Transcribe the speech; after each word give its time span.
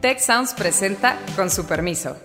Tech 0.00 0.20
Sounds 0.20 0.54
presenta 0.54 1.16
con 1.34 1.50
su 1.50 1.66
permiso. 1.66 2.16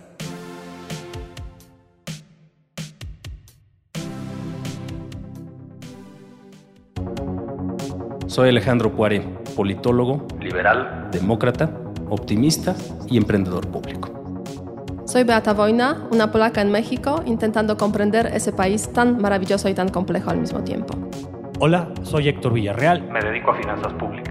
Soy 8.27 8.49
Alejandro 8.49 8.91
Puare, 8.91 9.21
politólogo, 9.55 10.27
liberal, 10.39 11.09
demócrata, 11.11 11.71
optimista 12.09 12.75
y 13.09 13.17
emprendedor 13.17 13.67
público. 13.67 14.43
Soy 15.07 15.23
Beata 15.23 15.53
Wojna, 15.53 16.07
una 16.11 16.31
polaca 16.31 16.61
en 16.61 16.71
México, 16.71 17.23
intentando 17.25 17.75
comprender 17.75 18.27
ese 18.27 18.53
país 18.53 18.93
tan 18.93 19.17
maravilloso 19.17 19.67
y 19.67 19.73
tan 19.73 19.89
complejo 19.89 20.29
al 20.29 20.37
mismo 20.37 20.63
tiempo. 20.63 20.93
Hola, 21.59 21.89
soy 22.03 22.27
Héctor 22.27 22.53
Villarreal. 22.53 23.01
Me 23.09 23.19
dedico 23.19 23.49
a 23.49 23.55
finanzas 23.55 23.93
públicas. 23.93 24.22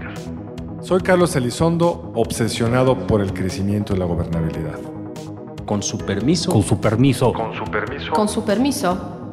Soy 0.83 0.99
Carlos 0.99 1.33
Elizondo, 1.37 2.11
obsesionado 2.13 3.07
por 3.07 3.21
el 3.21 3.33
crecimiento 3.33 3.95
y 3.95 3.99
la 3.99 4.03
gobernabilidad. 4.03 4.77
Con 5.65 5.81
su 5.81 5.97
permiso. 5.97 6.51
Con 6.51 6.61
su 6.61 6.81
permiso. 6.81 7.31
Con 7.31 7.55
su 7.55 7.63
permiso. 7.63 8.11
Con 8.11 8.27
su 8.27 8.43
permiso. 8.43 9.31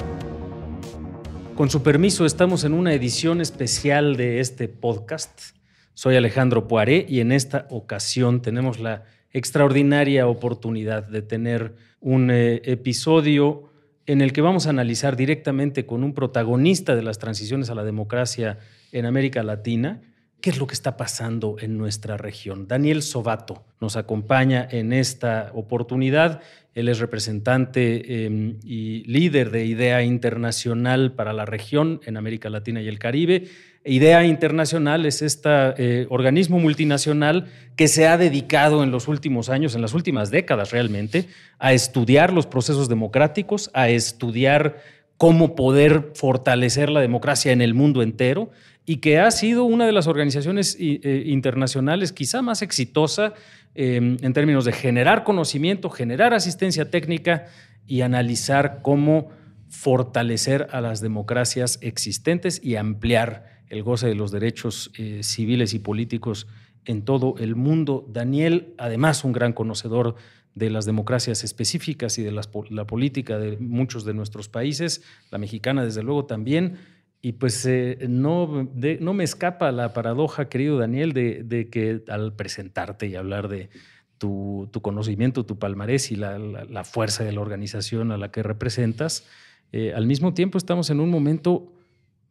Con 1.56 1.68
su 1.68 1.82
permiso, 1.82 2.24
estamos 2.24 2.62
en 2.62 2.72
una 2.72 2.94
edición 2.94 3.40
especial 3.40 4.16
de 4.16 4.38
este 4.38 4.68
podcast. 4.68 5.56
Soy 5.92 6.14
Alejandro 6.14 6.68
Poiré 6.68 7.04
y 7.08 7.18
en 7.18 7.32
esta 7.32 7.66
ocasión 7.70 8.42
tenemos 8.42 8.78
la 8.78 9.02
extraordinaria 9.32 10.28
oportunidad 10.28 11.02
de 11.02 11.22
tener 11.22 11.74
un 12.00 12.30
eh, 12.30 12.62
episodio 12.64 13.72
en 14.06 14.20
el 14.20 14.32
que 14.32 14.40
vamos 14.40 14.68
a 14.68 14.70
analizar 14.70 15.16
directamente 15.16 15.84
con 15.84 16.04
un 16.04 16.14
protagonista 16.14 16.94
de 16.94 17.02
las 17.02 17.18
transiciones 17.18 17.70
a 17.70 17.74
la 17.74 17.82
democracia 17.82 18.58
en 18.92 19.04
América 19.04 19.42
Latina, 19.42 20.00
qué 20.40 20.50
es 20.50 20.58
lo 20.58 20.66
que 20.66 20.74
está 20.74 20.96
pasando 20.96 21.56
en 21.60 21.76
nuestra 21.76 22.16
región. 22.16 22.66
Daniel 22.66 23.02
Sobato 23.02 23.64
nos 23.80 23.96
acompaña 23.96 24.66
en 24.70 24.92
esta 24.92 25.50
oportunidad. 25.54 26.40
Él 26.74 26.88
es 26.88 26.98
representante 26.98 28.24
em, 28.24 28.58
y 28.64 29.04
líder 29.04 29.50
de 29.50 29.64
IDEA 29.66 30.02
Internacional 30.02 31.12
para 31.12 31.32
la 31.32 31.44
región 31.44 32.00
en 32.04 32.16
América 32.16 32.50
Latina 32.50 32.80
y 32.80 32.88
el 32.88 32.98
Caribe. 32.98 33.48
IDEA 33.84 34.24
Internacional 34.26 35.06
es 35.06 35.22
este 35.22 36.06
organismo 36.10 36.58
multinacional 36.58 37.46
que 37.76 37.88
se 37.88 38.06
ha 38.06 38.18
dedicado 38.18 38.82
en 38.82 38.90
los 38.90 39.08
últimos 39.08 39.48
años, 39.48 39.74
en 39.74 39.80
las 39.80 39.94
últimas 39.94 40.30
décadas 40.30 40.70
realmente, 40.70 41.28
a 41.58 41.72
estudiar 41.72 42.32
los 42.32 42.46
procesos 42.46 42.90
democráticos, 42.90 43.70
a 43.72 43.88
estudiar 43.88 44.82
cómo 45.16 45.54
poder 45.54 46.12
fortalecer 46.14 46.88
la 46.88 47.00
democracia 47.00 47.52
en 47.52 47.60
el 47.60 47.74
mundo 47.74 48.02
entero 48.02 48.50
y 48.86 48.96
que 48.96 49.18
ha 49.18 49.30
sido 49.30 49.64
una 49.64 49.86
de 49.86 49.92
las 49.92 50.06
organizaciones 50.06 50.76
eh, 50.80 51.24
internacionales 51.26 52.12
quizá 52.12 52.42
más 52.42 52.62
exitosa 52.62 53.34
em, 53.74 54.16
en 54.22 54.32
términos 54.32 54.64
de 54.64 54.72
generar 54.72 55.24
conocimiento, 55.24 55.90
generar 55.90 56.34
asistencia 56.34 56.90
técnica 56.90 57.46
y 57.86 58.00
analizar 58.00 58.80
cómo 58.82 59.30
fortalecer 59.68 60.66
a 60.72 60.80
las 60.80 61.00
democracias 61.00 61.78
existentes 61.80 62.60
y 62.62 62.76
ampliar 62.76 63.60
el 63.68 63.82
goce 63.84 64.08
de 64.08 64.16
los 64.16 64.32
derechos 64.32 64.90
eh, 64.98 65.20
civiles 65.22 65.74
y 65.74 65.78
políticos 65.78 66.48
en 66.84 67.04
todo 67.04 67.36
el 67.38 67.54
mundo. 67.54 68.04
Daniel, 68.08 68.74
además 68.78 69.24
un 69.24 69.32
gran 69.32 69.52
conocedor 69.52 70.16
de 70.54 70.70
las 70.70 70.84
democracias 70.84 71.44
específicas 71.44 72.18
y 72.18 72.22
de 72.22 72.32
la 72.32 72.86
política 72.86 73.38
de 73.38 73.56
muchos 73.58 74.04
de 74.04 74.14
nuestros 74.14 74.48
países, 74.48 75.02
la 75.30 75.38
mexicana 75.38 75.84
desde 75.84 76.02
luego 76.02 76.24
también. 76.24 76.78
Y 77.22 77.32
pues 77.32 77.66
eh, 77.66 77.98
no, 78.08 78.68
no 79.00 79.12
me 79.12 79.24
escapa 79.24 79.70
la 79.72 79.92
paradoja, 79.92 80.48
querido 80.48 80.78
Daniel, 80.78 81.12
de, 81.12 81.68
que 81.70 82.02
al 82.08 82.34
presentarte 82.34 83.06
y 83.08 83.14
hablar 83.14 83.48
de 83.48 83.68
tu, 84.16 84.70
conocimiento, 84.82 85.44
tu 85.44 85.58
palmarés 85.58 86.10
y 86.12 86.16
la, 86.16 86.84
fuerza 86.84 87.24
de 87.24 87.32
la 87.32 87.40
organización 87.40 88.10
a 88.10 88.16
la 88.16 88.30
que 88.30 88.42
representas, 88.42 89.26
eh, 89.72 89.92
al 89.94 90.06
mismo 90.06 90.32
tiempo 90.32 90.56
estamos 90.56 90.88
en 90.88 90.98
un 91.00 91.10
momento 91.10 91.72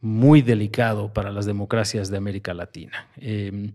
muy 0.01 0.41
delicado 0.41 1.13
para 1.13 1.31
las 1.31 1.45
democracias 1.45 2.09
de 2.09 2.17
América 2.17 2.53
Latina. 2.53 3.07
Em, 3.17 3.73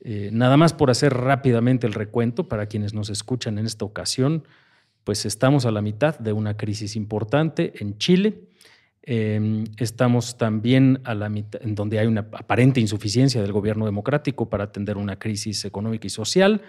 eh, 0.00 0.30
nada 0.32 0.56
más 0.56 0.72
por 0.72 0.90
hacer 0.90 1.14
rápidamente 1.14 1.86
el 1.86 1.94
recuento 1.94 2.48
para 2.48 2.66
quienes 2.66 2.94
nos 2.94 3.10
escuchan 3.10 3.58
en 3.58 3.66
esta 3.66 3.84
ocasión, 3.84 4.44
pues 5.04 5.26
estamos 5.26 5.66
a 5.66 5.72
la 5.72 5.82
mitad 5.82 6.18
de 6.18 6.32
una 6.32 6.56
crisis 6.56 6.94
importante 6.94 7.72
en 7.80 7.98
Chile 7.98 8.51
Em, 9.04 9.64
estamos 9.78 10.38
también 10.38 11.00
a 11.02 11.16
la 11.16 11.28
mitad, 11.28 11.60
en 11.62 11.74
donde 11.74 11.98
hay 11.98 12.06
una 12.06 12.20
aparente 12.20 12.80
insuficiencia 12.80 13.42
del 13.42 13.50
gobierno 13.50 13.84
democrático 13.84 14.48
para 14.48 14.64
atender 14.64 14.96
una 14.96 15.18
crisis 15.18 15.64
económica 15.64 16.06
y 16.06 16.10
social. 16.10 16.62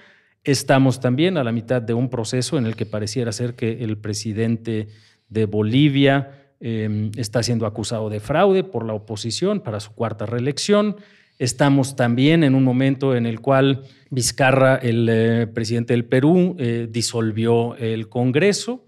Estamos 0.43 0.99
también 0.99 1.37
a 1.37 1.43
la 1.43 1.51
mitad 1.51 1.81
de 1.81 1.93
un 1.93 2.09
proceso 2.09 2.57
en 2.57 2.65
el 2.65 2.75
que 2.75 2.87
pareciera 2.87 3.31
ser 3.31 3.53
que 3.53 3.83
el 3.83 3.97
presidente 3.97 4.87
de 5.29 5.45
Bolivia 5.45 6.55
em, 6.59 7.11
está 7.17 7.43
siendo 7.43 7.67
acusado 7.67 8.09
de 8.09 8.19
fraude 8.19 8.63
por 8.63 8.83
la 8.85 8.93
oposición 8.93 9.61
para 9.61 9.79
su 9.79 9.91
cuarta 9.93 10.25
reelección. 10.25 10.95
Estamos 11.37 11.95
también 11.95 12.43
en 12.43 12.55
un 12.55 12.63
momento 12.63 13.15
en 13.15 13.27
el 13.27 13.41
cual 13.41 13.83
Vizcarra, 14.09 14.75
el 14.75 15.07
eh, 15.09 15.47
presidente 15.47 15.93
del 15.93 16.05
Perú, 16.05 16.55
eh, 16.57 16.87
disolvió 16.89 17.75
el 17.75 18.09
Congreso 18.09 18.83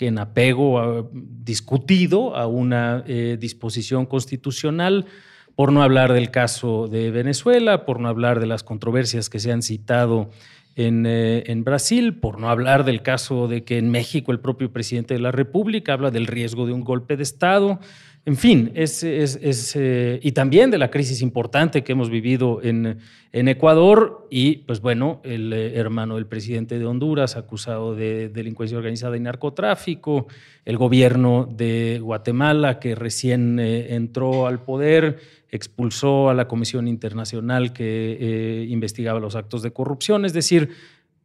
en 0.00 0.18
apego 0.18 1.10
discutido 1.12 2.36
a 2.36 2.46
una 2.46 3.04
eh, 3.06 3.36
disposición 3.40 4.06
constitucional, 4.06 5.06
por 5.54 5.72
no 5.72 5.82
hablar 5.82 6.12
del 6.12 6.30
caso 6.30 6.86
de 6.86 7.10
Venezuela, 7.10 7.86
por 7.86 7.98
no 7.98 8.08
hablar 8.08 8.40
de 8.40 8.46
las 8.46 8.62
controversias 8.62 9.30
que 9.30 9.40
se 9.40 9.52
han 9.52 9.62
citado 9.62 10.30
en, 10.76 11.06
eh, 11.06 11.44
en, 11.46 11.64
Brasil, 11.64 12.14
por 12.14 12.38
no 12.38 12.50
hablar 12.50 12.84
del 12.84 13.02
caso 13.02 13.48
de 13.48 13.64
que 13.64 13.78
en 13.78 13.90
México 13.90 14.30
el 14.30 14.40
propio 14.40 14.70
presidente 14.70 15.14
de 15.14 15.20
la 15.20 15.32
República 15.32 15.94
habla 15.94 16.10
del 16.10 16.26
riesgo 16.26 16.66
de 16.66 16.72
un 16.72 16.84
golpe 16.84 17.16
de 17.16 17.22
Estado. 17.22 17.80
En 18.26 18.36
fin, 18.36 18.72
eh, 18.74 20.20
y 20.20 20.32
también 20.32 20.72
de 20.72 20.78
la 20.78 20.90
crisis 20.90 21.22
importante 21.22 21.84
que 21.84 21.92
hemos 21.92 22.10
vivido 22.10 22.60
en, 22.60 22.98
Ecuador 23.32 24.26
y, 24.30 24.56
pues 24.66 24.80
bueno, 24.80 25.20
el 25.22 25.52
eh, 25.52 25.76
hermano 25.76 26.16
del 26.16 26.26
presidente 26.26 26.78
de 26.80 26.86
Honduras 26.86 27.36
acusado 27.36 27.94
de 27.94 28.28
delincuencia 28.28 28.78
organizada 28.78 29.16
y 29.16 29.20
narcotráfico, 29.20 30.26
el 30.64 30.76
gobierno 30.76 31.48
de 31.48 32.00
Guatemala 32.02 32.80
que 32.80 32.96
recién 32.96 33.60
eh, 33.60 33.94
entró 33.94 34.48
al 34.48 34.64
poder, 34.64 35.20
expulsó 35.50 36.28
a 36.28 36.34
la 36.34 36.48
Comisión 36.48 36.88
Internacional 36.88 37.72
que 37.72 38.66
investigaba 38.68 39.20
los 39.20 39.36
actos 39.36 39.62
de 39.62 39.72
corrupción, 39.72 40.24
es 40.24 40.32
decir, 40.32 40.70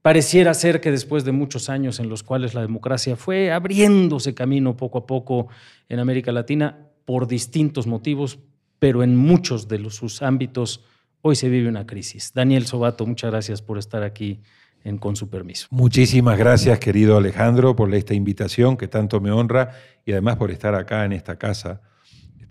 Pareciera 0.02 0.56
ser 0.56 0.82
que 0.82 0.90
después 0.90 1.26
de 1.26 1.32
muchos 1.32 1.70
años 1.70 2.00
en 2.00 2.10
los 2.10 2.24
cuales 2.24 2.56
la 2.56 2.62
democracia 2.62 3.16
fue 3.16 3.52
abriéndose 3.52 4.34
camino 4.34 4.76
poco 4.76 4.98
a 4.98 5.06
poco 5.06 5.48
en 5.90 6.00
América 6.00 6.32
Latina, 6.32 6.88
por 7.06 7.28
distintos 7.28 7.86
motivos, 7.86 8.40
pero 8.80 9.04
en 9.04 9.16
muchos 9.16 9.68
de 9.68 9.88
sus 9.92 10.24
ámbitos 10.24 10.84
hoy 11.22 11.36
se 11.36 11.50
vive 11.50 11.70
una 11.70 11.86
crisis. 11.86 12.34
Daniel 12.34 12.66
Sobato, 12.66 13.06
muchas 13.06 13.30
gracias 13.30 13.62
por 13.62 13.78
estar 13.78 14.02
aquí 14.02 14.42
Con 15.00 15.16
su 15.16 15.30
permiso. 15.30 15.68
Muchísimas 15.70 16.40
gracias, 16.40 16.80
querido 16.80 17.16
Alejandro, 17.18 17.76
por 17.76 17.94
esta 17.94 18.16
invitación 18.16 18.78
que 18.78 18.88
tanto 18.88 19.22
me 19.22 19.30
honra 19.30 19.70
y 20.04 20.14
además 20.14 20.38
por 20.38 20.50
estar 20.50 20.74
acá 20.74 21.06
en 21.06 21.12
esta 21.12 21.38
casa, 21.38 21.82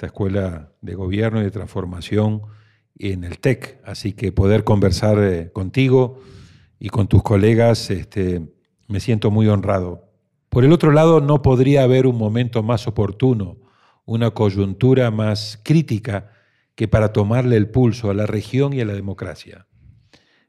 esta 0.01 0.07
escuela 0.07 0.73
de 0.81 0.95
gobierno 0.95 1.43
y 1.43 1.45
de 1.45 1.51
transformación 1.51 2.41
en 2.99 3.23
el 3.23 3.39
TEC. 3.39 3.83
Así 3.85 4.15
que 4.15 4.33
poder 4.33 4.65
conversar 4.65 5.19
eh, 5.19 5.53
contigo 5.53 6.23
y 6.79 6.89
con 6.89 7.07
tus 7.07 7.23
colegas, 7.23 7.91
este, 7.91 8.49
me 8.89 8.99
siento 9.01 9.31
muy 9.31 9.47
honrado. 9.49 10.09
Por 10.49 10.65
el 10.65 10.73
otro 10.73 10.91
lado, 10.91 11.21
no 11.21 11.43
podría 11.43 11.83
haber 11.83 12.07
un 12.07 12.17
momento 12.17 12.63
más 12.63 12.87
oportuno 12.87 13.59
una 14.07 14.31
coyuntura 14.31 15.11
más 15.11 15.61
crítica 15.63 16.33
que 16.77 16.89
para 16.89 17.13
tomarle 17.13 17.59
el 17.59 17.69
pulso 17.69 18.11
a 18.11 18.15
la 18.15 18.25
región 18.25 18.73
y 18.73 18.81
a 18.81 18.87
la 18.87 18.95
democracia. 18.95 19.67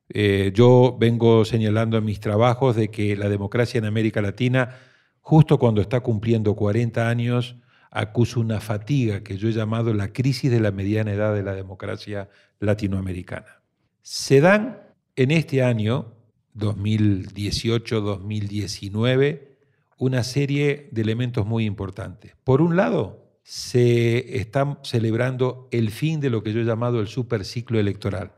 Eh, 0.07 0.53
yo 0.55 0.95
vengo 0.97 1.43
señalando 1.43 1.97
en 1.97 2.05
mis 2.05 2.21
trabajos 2.21 2.77
de 2.77 2.89
que 2.89 3.17
la 3.17 3.27
democracia 3.27 3.79
en 3.79 3.85
América 3.85 4.21
Latina, 4.21 4.77
justo 5.19 5.59
cuando 5.59 5.81
está 5.81 5.99
cumpliendo 5.99 6.55
40 6.55 7.09
años, 7.09 7.57
acusa 7.91 8.39
una 8.39 8.59
fatiga 8.61 9.21
que 9.21 9.37
yo 9.37 9.49
he 9.49 9.51
llamado 9.51 9.93
la 9.93 10.13
crisis 10.13 10.49
de 10.49 10.61
la 10.61 10.71
mediana 10.71 11.11
edad 11.11 11.35
de 11.35 11.43
la 11.43 11.53
democracia 11.53 12.29
latinoamericana. 12.59 13.61
Se 14.01 14.41
dan 14.41 14.79
en 15.15 15.29
este 15.31 15.61
año, 15.61 16.15
2018-2019, 16.55 19.49
una 19.97 20.23
serie 20.23 20.87
de 20.91 21.01
elementos 21.01 21.45
muy 21.45 21.65
importantes. 21.65 22.31
Por 22.43 22.61
un 22.61 22.77
lado, 22.77 23.21
se 23.43 24.37
está 24.37 24.79
celebrando 24.83 25.67
el 25.71 25.91
fin 25.91 26.21
de 26.21 26.29
lo 26.29 26.43
que 26.43 26.53
yo 26.53 26.61
he 26.61 26.65
llamado 26.65 27.01
el 27.01 27.07
superciclo 27.07 27.79
electoral. 27.79 28.33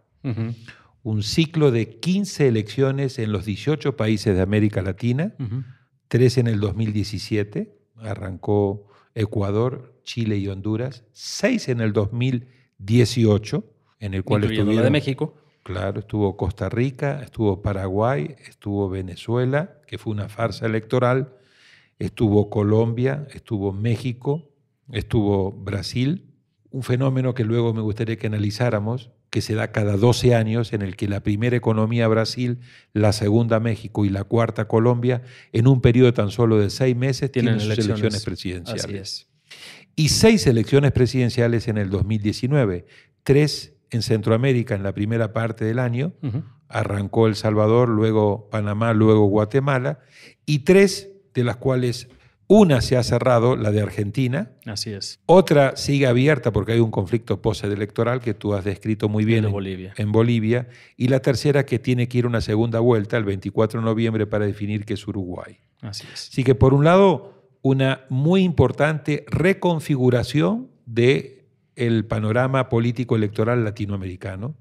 Un 1.03 1.21
ciclo 1.21 1.69
de 1.71 1.99
15 1.99 2.47
elecciones 2.47 3.19
en 3.19 3.31
los 3.31 3.45
18 3.45 3.95
países 3.97 4.35
de 4.35 4.41
América 4.41 4.81
Latina, 4.81 5.35
tres 6.07 6.37
en 6.37 6.47
el 6.47 6.59
2017, 6.59 7.77
arrancó 7.97 8.87
Ecuador, 9.15 9.93
Chile 10.03 10.37
y 10.37 10.47
Honduras, 10.47 11.03
seis 11.11 11.69
en 11.69 11.81
el 11.81 11.93
2018, 11.93 13.63
en 13.99 14.13
el 14.13 14.23
cual 14.23 14.43
estuvieron... 14.43 14.75
la 14.75 14.81
de 14.83 14.89
México. 14.89 15.35
Claro, 15.63 16.01
estuvo 16.01 16.35
Costa 16.35 16.67
Rica, 16.67 17.21
estuvo 17.23 17.61
Paraguay, 17.61 18.35
estuvo 18.47 18.89
Venezuela, 18.89 19.77
que 19.87 19.97
fue 19.97 20.11
una 20.11 20.27
farsa 20.27 20.65
electoral, 20.65 21.35
estuvo 21.99 22.49
Colombia, 22.49 23.27
estuvo 23.33 23.71
México, 23.71 24.49
estuvo 24.91 25.51
Brasil, 25.51 26.33
un 26.69 26.83
fenómeno 26.83 27.33
que 27.33 27.45
luego 27.45 27.73
me 27.73 27.81
gustaría 27.81 28.17
que 28.17 28.27
analizáramos, 28.27 29.11
que 29.33 29.41
se 29.41 29.55
da 29.55 29.71
cada 29.71 29.97
12 29.97 30.35
años, 30.35 30.73
en 30.73 30.83
el 30.83 30.95
que 30.95 31.07
la 31.07 31.23
primera 31.23 31.57
economía 31.57 32.07
Brasil, 32.07 32.59
la 32.93 33.13
segunda 33.13 33.59
México 33.59 34.05
y 34.05 34.09
la 34.09 34.23
cuarta 34.25 34.67
Colombia, 34.67 35.23
en 35.53 35.65
un 35.65 35.81
periodo 35.81 36.13
tan 36.13 36.29
solo 36.29 36.59
de 36.59 36.69
seis 36.69 36.95
meses, 36.95 37.31
tienen, 37.31 37.59
sus 37.59 37.71
elecciones, 37.71 38.23
presidenciales. 38.23 38.85
Así 38.85 38.95
es. 38.95 39.27
Y 39.95 40.09
seis 40.09 40.45
elecciones 40.45 40.91
presidenciales 40.91 41.67
en 41.67 41.79
el 41.79 41.89
2019, 41.89 42.85
tres 43.23 43.73
en 43.89 44.03
Centroamérica 44.03 44.75
en 44.75 44.83
la 44.83 44.93
primera 44.93 45.33
parte 45.33 45.65
del 45.65 45.79
año, 45.79 46.13
arrancó 46.67 47.25
El 47.25 47.33
Salvador, 47.33 47.89
luego 47.89 48.51
Panamá, 48.51 48.93
luego 48.93 49.25
Guatemala, 49.25 49.97
y 50.45 50.59
tres 50.59 51.09
de 51.33 51.43
las 51.43 51.55
cuales 51.55 52.07
una 52.47 52.81
se 52.81 52.97
ha 52.97 53.03
cerrado, 53.03 53.55
la 53.55 53.71
de 53.71 53.81
Argentina, 53.81 54.51
Así 54.65 54.91
es. 54.91 55.19
otra 55.25 55.75
sigue 55.75 56.07
abierta 56.07 56.51
porque 56.51 56.73
hay 56.73 56.79
un 56.79 56.91
conflicto 56.91 57.41
postelectoral 57.41 58.19
que 58.19 58.33
tú 58.33 58.53
has 58.53 58.63
descrito 58.63 59.09
muy 59.09 59.25
bien 59.25 59.41
de 59.43 59.47
en- 59.47 59.53
Bolivia. 59.53 59.93
en 59.97 60.11
Bolivia, 60.11 60.67
y 60.97 61.07
la 61.07 61.19
tercera 61.21 61.65
que 61.65 61.79
tiene 61.79 62.07
que 62.07 62.17
ir 62.19 62.25
una 62.27 62.41
segunda 62.41 62.79
vuelta 62.79 63.17
el 63.17 63.23
24 63.23 63.79
de 63.79 63.85
noviembre 63.85 64.27
para 64.27 64.45
definir 64.45 64.85
que 64.85 64.93
es 64.95 65.07
Uruguay. 65.07 65.57
Así 65.81 66.05
es. 66.13 66.29
Así 66.31 66.43
que 66.43 66.53
por 66.55 66.73
un 66.73 66.83
lado, 66.83 67.33
una 67.61 68.01
muy 68.09 68.43
importante 68.43 69.25
reconfiguración 69.29 70.69
de 70.85 71.45
el 71.75 72.05
panorama 72.05 72.69
político 72.69 73.15
electoral 73.15 73.63
latinoamericano. 73.63 74.55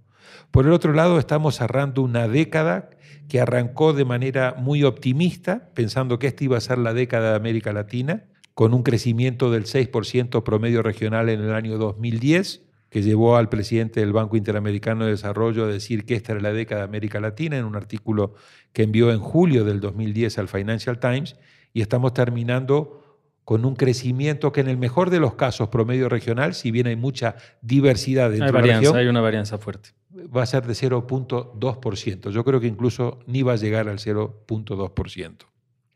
Por 0.50 0.66
el 0.66 0.72
otro 0.72 0.92
lado, 0.92 1.18
estamos 1.18 1.56
cerrando 1.56 2.02
una 2.02 2.28
década 2.28 2.90
que 3.28 3.40
arrancó 3.40 3.92
de 3.92 4.04
manera 4.04 4.54
muy 4.58 4.84
optimista, 4.84 5.70
pensando 5.74 6.18
que 6.18 6.26
esta 6.26 6.44
iba 6.44 6.56
a 6.56 6.60
ser 6.60 6.78
la 6.78 6.92
década 6.94 7.30
de 7.30 7.36
América 7.36 7.72
Latina, 7.72 8.24
con 8.54 8.74
un 8.74 8.82
crecimiento 8.82 9.50
del 9.50 9.64
6% 9.64 10.42
promedio 10.42 10.82
regional 10.82 11.28
en 11.28 11.40
el 11.40 11.54
año 11.54 11.78
2010, 11.78 12.62
que 12.90 13.02
llevó 13.02 13.36
al 13.36 13.48
presidente 13.48 14.00
del 14.00 14.12
Banco 14.12 14.36
Interamericano 14.36 15.06
de 15.06 15.12
Desarrollo 15.12 15.64
a 15.64 15.68
decir 15.68 16.04
que 16.04 16.14
esta 16.14 16.32
era 16.32 16.42
la 16.42 16.52
década 16.52 16.82
de 16.82 16.88
América 16.88 17.20
Latina 17.20 17.56
en 17.56 17.64
un 17.64 17.74
artículo 17.74 18.34
que 18.74 18.82
envió 18.82 19.10
en 19.10 19.18
julio 19.20 19.64
del 19.64 19.80
2010 19.80 20.38
al 20.38 20.48
Financial 20.48 20.98
Times, 21.00 21.36
y 21.72 21.80
estamos 21.80 22.12
terminando 22.12 23.02
con 23.44 23.64
un 23.64 23.74
crecimiento 23.74 24.52
que 24.52 24.60
en 24.60 24.68
el 24.68 24.76
mejor 24.76 25.10
de 25.10 25.20
los 25.20 25.34
casos 25.34 25.68
promedio 25.68 26.08
regional, 26.08 26.54
si 26.54 26.70
bien 26.70 26.86
hay 26.86 26.96
mucha 26.96 27.36
diversidad 27.60 28.30
dentro 28.30 28.46
Hay 28.46 28.52
de 28.52 28.52
la 28.52 28.60
varianza, 28.60 28.80
región, 28.80 28.96
hay 28.98 29.06
una 29.08 29.20
varianza 29.20 29.58
fuerte. 29.58 29.90
Va 30.14 30.42
a 30.42 30.46
ser 30.46 30.66
de 30.66 30.74
0.2%. 30.74 32.30
Yo 32.30 32.44
creo 32.44 32.60
que 32.60 32.66
incluso 32.66 33.18
ni 33.26 33.42
va 33.42 33.52
a 33.52 33.56
llegar 33.56 33.88
al 33.88 33.98
0.2%. 33.98 35.36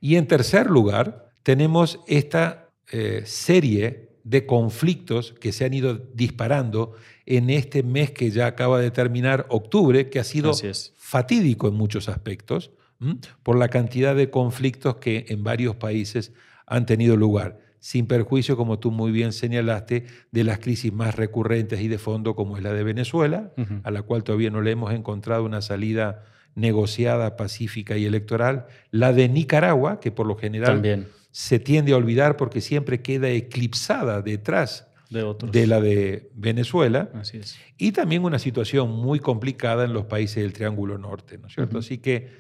Y 0.01 0.17
en 0.17 0.27
tercer 0.27 0.71
lugar, 0.71 1.31
tenemos 1.43 2.01
esta 2.07 2.71
eh, 2.91 3.23
serie 3.25 4.11
de 4.25 4.45
conflictos 4.45 5.35
que 5.41 5.53
se 5.53 5.65
han 5.65 5.75
ido 5.75 5.95
disparando 6.15 6.95
en 7.27 7.51
este 7.51 7.83
mes 7.83 8.11
que 8.11 8.31
ya 8.31 8.47
acaba 8.47 8.81
de 8.81 8.91
terminar, 8.91 9.47
octubre, 9.51 10.11
que 10.11 10.19
ha 10.19 10.25
sido 10.25 10.53
fatídico 10.97 11.69
en 11.69 11.75
muchos 11.75 12.09
aspectos, 12.09 12.73
¿m? 13.01 13.19
por 13.43 13.57
la 13.57 13.69
cantidad 13.69 14.17
de 14.17 14.31
conflictos 14.31 14.97
que 14.97 15.27
en 15.29 15.45
varios 15.45 15.77
países 15.77 16.33
han 16.67 16.87
tenido 16.87 17.17
lugar, 17.17 17.61
sin 17.81 18.07
perjuicio, 18.07 18.57
como 18.57 18.79
tú 18.79 18.91
muy 18.91 19.13
bien 19.13 19.33
señalaste, 19.33 20.07
de 20.33 20.45
las 20.45 20.59
crisis 20.59 20.93
más 20.93 21.15
recurrentes 21.15 21.81
y 21.81 21.89
de 21.89 21.99
fondo, 21.99 22.35
como 22.35 22.57
es 22.57 22.63
la 22.63 22.73
de 22.73 22.83
Venezuela, 22.85 23.53
Ujú. 23.57 23.81
a 23.85 23.91
la 23.91 24.03
cual 24.03 24.25
todavía 24.25 24.51
no 24.51 24.61
le 24.63 24.71
hemos 24.73 24.93
encontrado 24.93 25.45
una 25.45 25.61
salida 25.63 26.25
negociada, 26.55 27.37
pacífica 27.37 27.97
y 27.97 28.07
electoral, 28.07 28.67
la 28.91 29.13
de 29.13 29.29
Nicaragua, 29.29 30.01
que 30.01 30.11
por 30.11 30.27
lo 30.27 30.37
general 30.37 30.73
También 30.75 31.07
se 31.31 31.59
tiende 31.59 31.93
a 31.93 31.97
olvidar 31.97 32.37
porque 32.39 32.61
siempre 32.63 33.03
queda 33.03 33.29
eclipsada 33.29 34.23
detrás 34.23 34.89
de 35.11 35.23
otros. 35.23 35.53
de 35.53 35.67
la 35.67 35.81
de 35.83 36.31
Venezuela, 36.35 37.11
Así 37.15 37.37
es. 37.37 37.59
y 37.77 37.93
también 37.93 38.25
una 38.25 38.39
situación 38.39 38.91
muy 38.91 39.21
complicada 39.21 39.85
en 39.85 39.93
los 39.93 40.07
países 40.07 40.43
del 40.43 40.55
Triángulo 40.55 40.97
Norte, 40.97 41.37
¿no 41.37 41.47
es 41.49 41.55
cierto? 41.55 41.79
Así 41.79 41.99
que, 41.99 42.31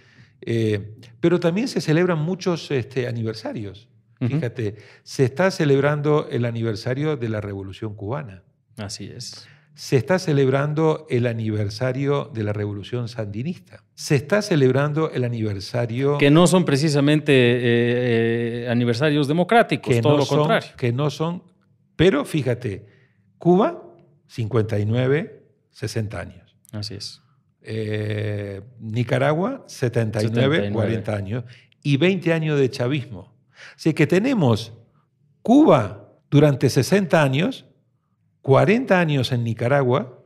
eh, 0.41 0.95
pero 1.21 1.39
también 1.39 1.69
se 1.69 1.81
celebran 1.83 2.19
muchos 2.19 2.71
este, 2.71 3.07
aniversarios. 3.07 3.89
Fíjate, 4.19 4.77
se 5.03 5.25
está 5.25 5.51
celebrando 5.51 6.29
el 6.31 6.45
aniversario 6.47 7.17
de 7.17 7.29
la 7.29 7.41
Revolución 7.41 7.95
Cubana, 7.95 8.43
Así 8.79 9.05
es. 9.05 9.47
se 9.75 9.97
está 9.97 10.19
celebrando 10.19 11.07
el 11.11 11.27
aniversario 11.27 12.31
de 12.33 12.43
la 12.43 12.55
Revolución 12.55 13.09
Sandinista, 13.09 13.85
se 13.95 14.17
está 14.17 14.41
celebrando 14.41 15.11
el 15.11 15.25
aniversario 15.25 16.17
Que 16.17 16.31
no 16.31 16.47
son 16.47 16.65
precisamente 16.65 17.33
eh, 17.33 18.65
eh, 18.65 18.69
aniversarios 18.71 19.29
democráticos, 19.29 19.95
que 19.95 20.01
todo 20.01 20.13
no 20.13 20.19
lo 20.19 20.25
son, 20.25 20.39
contrario. 20.39 20.71
que 20.79 20.93
no 20.93 21.11
son, 21.11 21.43
pero 21.95 22.25
fíjate, 22.25 22.87
Cuba, 23.39 23.83
59, 24.29 25.43
60 25.71 26.21
años. 26.21 26.57
Así 26.73 26.95
es. 26.95 27.21
Eh, 27.63 28.63
Nicaragua, 28.81 29.65
79, 29.67 30.57
79. 30.57 30.73
40 30.73 31.15
años. 31.17 31.45
Y 31.83 31.97
20 31.97 32.33
años 32.33 32.59
de 32.59 32.71
chavismo. 32.71 33.36
Así 33.77 33.95
que 33.95 34.07
tenemos 34.07 34.73
Cuba 35.43 36.13
durante 36.31 36.69
60 36.71 37.23
años, 37.23 37.67
40 38.43 38.99
años 38.99 39.33
en 39.33 39.45
Nicaragua 39.45 40.23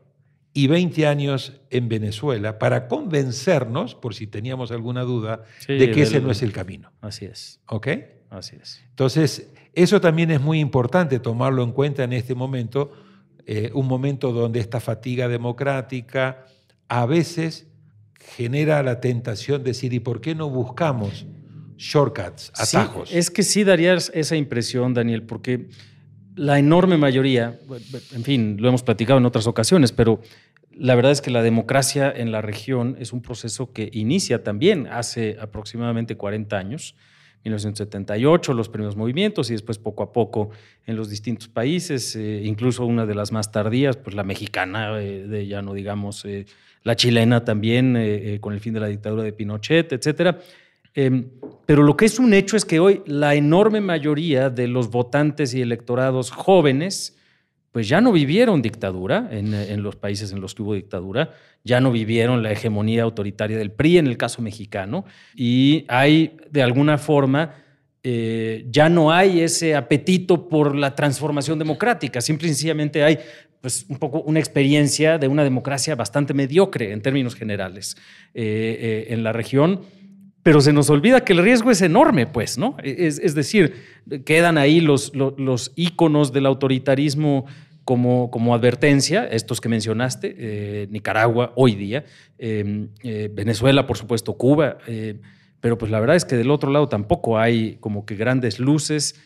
y 0.52 0.66
20 0.66 1.06
años 1.06 1.60
en 1.70 1.88
Venezuela 1.88 2.58
para 2.58 2.88
convencernos, 2.88 3.94
por 3.94 4.14
si 4.14 4.26
teníamos 4.26 4.72
alguna 4.72 5.02
duda, 5.02 5.44
Sí, 5.58 5.74
de 5.74 5.90
que 5.90 6.02
ese 6.02 6.14
del- 6.14 6.24
no 6.24 6.30
es 6.30 6.42
el 6.42 6.52
camino. 6.52 6.90
Así 7.00 7.24
es. 7.26 7.60
¿Ok? 7.66 7.88
Así 8.30 8.56
es. 8.60 8.82
Entonces, 8.90 9.50
eso 9.74 10.00
también 10.00 10.30
es 10.30 10.40
muy 10.40 10.58
importante 10.60 11.18
tomarlo 11.20 11.62
en 11.62 11.72
cuenta 11.72 12.04
en 12.04 12.12
este 12.12 12.34
momento, 12.34 12.92
eh, 13.46 13.70
un 13.74 13.86
momento 13.86 14.32
donde 14.32 14.60
esta 14.60 14.80
fatiga 14.80 15.28
democrática 15.28 16.44
a 16.88 17.06
veces 17.06 17.68
genera 18.18 18.82
la 18.82 19.00
tentación 19.00 19.62
de 19.62 19.70
decir, 19.70 19.92
¿y 19.92 20.00
por 20.00 20.20
qué 20.20 20.34
no 20.34 20.48
buscamos 20.50 21.26
shortcuts, 21.80 22.52
Sí, 22.54 22.76
atajos? 22.76 23.10
es 23.12 23.30
que 23.30 23.42
sí 23.42 23.64
daría 23.64 23.94
esa 23.94 24.36
impresión, 24.36 24.92
Daniel, 24.92 25.22
porque 25.22 25.66
la 26.36 26.58
enorme 26.58 26.98
mayoría, 26.98 27.58
en 28.14 28.22
fin, 28.22 28.56
lo 28.60 28.68
hemos 28.68 28.82
platicado 28.82 29.18
en 29.18 29.24
otras 29.24 29.46
ocasiones, 29.46 29.90
pero 29.90 30.20
la 30.72 30.94
verdad 30.94 31.12
es 31.12 31.20
que 31.22 31.30
la 31.30 31.42
democracia 31.42 32.12
en 32.14 32.32
la 32.32 32.42
región 32.42 32.96
es 32.98 33.12
un 33.12 33.22
proceso 33.22 33.72
que 33.72 33.88
inicia 33.92 34.44
también 34.44 34.86
hace 34.88 35.38
aproximadamente 35.40 36.16
40 36.16 36.56
años. 36.58 36.94
1978, 37.44 38.52
los 38.52 38.68
primeros 38.68 38.96
movimientos 38.96 39.48
y 39.48 39.54
después 39.54 39.78
poco 39.78 40.02
a 40.02 40.12
poco 40.12 40.50
en 40.86 40.96
los 40.96 41.08
distintos 41.08 41.48
países, 41.48 42.14
eh, 42.14 42.42
incluso 42.44 42.84
una 42.84 43.06
de 43.06 43.14
las 43.14 43.32
más 43.32 43.50
tardías, 43.50 43.96
pues 43.96 44.14
la 44.14 44.24
mexicana, 44.24 45.00
eh, 45.00 45.26
de 45.26 45.46
ya 45.46 45.62
no 45.62 45.72
digamos, 45.72 46.26
eh, 46.26 46.44
la 46.82 46.96
chilena 46.96 47.42
también, 47.44 48.38
con 48.40 48.52
el 48.54 48.60
fin 48.60 48.72
de 48.74 48.80
la 48.80 48.86
dictadura 48.88 49.22
de 49.22 49.32
Pinochet, 49.32 49.92
etcétera. 49.92 50.38
Eh, 50.94 51.24
pero 51.66 51.82
lo 51.82 51.96
que 51.96 52.06
es 52.06 52.18
un 52.18 52.34
hecho 52.34 52.56
es 52.56 52.64
que 52.64 52.80
hoy 52.80 53.02
la 53.06 53.34
enorme 53.34 53.80
mayoría 53.80 54.50
de 54.50 54.66
los 54.66 54.90
votantes 54.90 55.54
y 55.54 55.62
electorados 55.62 56.30
jóvenes, 56.30 57.16
pues 57.70 57.88
ya 57.88 58.00
no 58.00 58.10
vivieron 58.12 58.62
dictadura 58.62 59.28
en, 59.30 59.54
en 59.54 59.82
los 59.82 59.96
países 59.96 60.32
en 60.32 60.40
los 60.40 60.54
que 60.54 60.62
hubo 60.62 60.74
dictadura, 60.74 61.30
ya 61.64 61.80
no 61.80 61.92
vivieron 61.92 62.42
la 62.42 62.52
hegemonía 62.52 63.02
autoritaria 63.02 63.58
del 63.58 63.70
PRI 63.70 63.98
en 63.98 64.06
el 64.06 64.16
caso 64.16 64.42
mexicano, 64.42 65.04
y 65.34 65.84
hay 65.88 66.36
de 66.50 66.62
alguna 66.62 66.98
forma, 66.98 67.54
eh, 68.02 68.66
ya 68.70 68.88
no 68.88 69.12
hay 69.12 69.40
ese 69.40 69.76
apetito 69.76 70.48
por 70.48 70.74
la 70.74 70.94
transformación 70.94 71.58
democrática, 71.58 72.20
simple 72.20 72.48
y 72.48 72.50
sencillamente 72.50 73.02
hay 73.04 73.18
pues, 73.60 73.84
un 73.88 73.98
poco 73.98 74.22
una 74.22 74.40
experiencia 74.40 75.18
de 75.18 75.28
una 75.28 75.44
democracia 75.44 75.94
bastante 75.94 76.32
mediocre 76.32 76.92
en 76.92 77.02
términos 77.02 77.34
generales 77.34 77.96
eh, 78.32 78.78
eh, 78.80 79.12
en 79.12 79.22
la 79.22 79.32
región 79.32 79.80
pero 80.42 80.60
se 80.60 80.72
nos 80.72 80.88
olvida 80.88 81.24
que 81.24 81.32
el 81.32 81.42
riesgo 81.42 81.70
es 81.70 81.82
enorme, 81.82 82.26
pues, 82.26 82.56
¿no? 82.56 82.76
Es, 82.82 83.18
es 83.18 83.34
decir, 83.34 83.74
quedan 84.24 84.56
ahí 84.58 84.80
los, 84.80 85.12
los, 85.14 85.72
íconos 85.76 86.32
del 86.32 86.46
autoritarismo 86.46 87.46
como, 87.84 88.54
advertencia, 88.54 89.26
estos 89.26 89.60
que 89.60 89.68
mencionaste, 89.68 90.34
eh, 90.38 90.86
Nicaragua 90.90 91.52
hoy 91.56 91.74
día, 91.74 92.04
eh, 92.38 92.86
eh, 93.02 93.28
Venezuela, 93.32 93.86
por 93.86 93.96
supuesto, 93.98 94.34
Cuba, 94.34 94.78
eh, 94.86 95.20
pero 95.60 95.76
pues 95.76 95.90
la 95.90 96.00
verdad 96.00 96.16
es 96.16 96.24
que 96.24 96.36
del 96.36 96.50
otro 96.50 96.70
lado 96.70 96.88
tampoco 96.88 97.38
hay 97.38 97.76
como 97.80 98.06
que 98.06 98.16
grandes 98.16 98.58
luces 98.58 99.20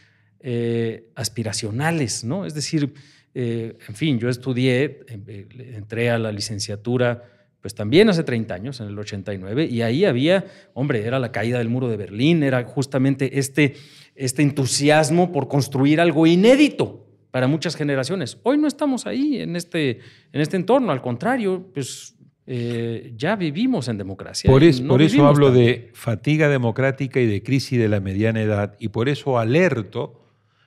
aspiracionales, 1.14 2.22
¿no? 2.22 2.44
Es 2.44 2.52
decir, 2.52 2.92
en 3.32 3.94
fin, 3.94 4.18
yo 4.18 4.28
estudié, 4.28 5.00
entré 5.08 6.10
a 6.10 6.18
la 6.18 6.30
licenciatura 6.32 7.22
pues 7.64 7.74
también 7.74 8.10
hace 8.10 8.24
30 8.24 8.52
años, 8.52 8.80
en 8.80 8.88
el 8.88 8.98
89, 8.98 9.64
y 9.64 9.80
ahí 9.80 10.04
había, 10.04 10.44
hombre, 10.74 11.00
era 11.06 11.18
la 11.18 11.32
caída 11.32 11.56
del 11.56 11.70
muro 11.70 11.88
de 11.88 11.96
Berlín, 11.96 12.42
era 12.42 12.62
justamente 12.64 13.38
este, 13.38 13.76
este 14.14 14.42
entusiasmo 14.42 15.32
por 15.32 15.48
construir 15.48 15.98
algo 15.98 16.26
inédito 16.26 17.06
para 17.30 17.46
muchas 17.48 17.74
generaciones. 17.74 18.36
Hoy 18.42 18.58
no 18.58 18.68
estamos 18.68 19.06
ahí 19.06 19.40
en 19.40 19.56
este, 19.56 20.00
en 20.32 20.42
este 20.42 20.58
entorno, 20.58 20.92
al 20.92 21.00
contrario, 21.00 21.70
pues 21.72 22.16
eh, 22.46 23.14
ya 23.16 23.34
vivimos 23.34 23.88
en 23.88 23.96
democracia. 23.96 24.50
Por, 24.50 24.62
es- 24.62 24.82
no 24.82 24.88
por 24.88 25.00
eso 25.00 25.26
hablo 25.26 25.50
de 25.50 25.88
fatiga 25.94 26.50
democrática 26.50 27.18
y 27.18 27.26
de 27.26 27.42
crisis 27.42 27.78
de 27.78 27.88
la 27.88 28.00
mediana 28.00 28.42
edad 28.42 28.76
y 28.78 28.88
por 28.88 29.08
eso 29.08 29.38
alerto 29.38 30.20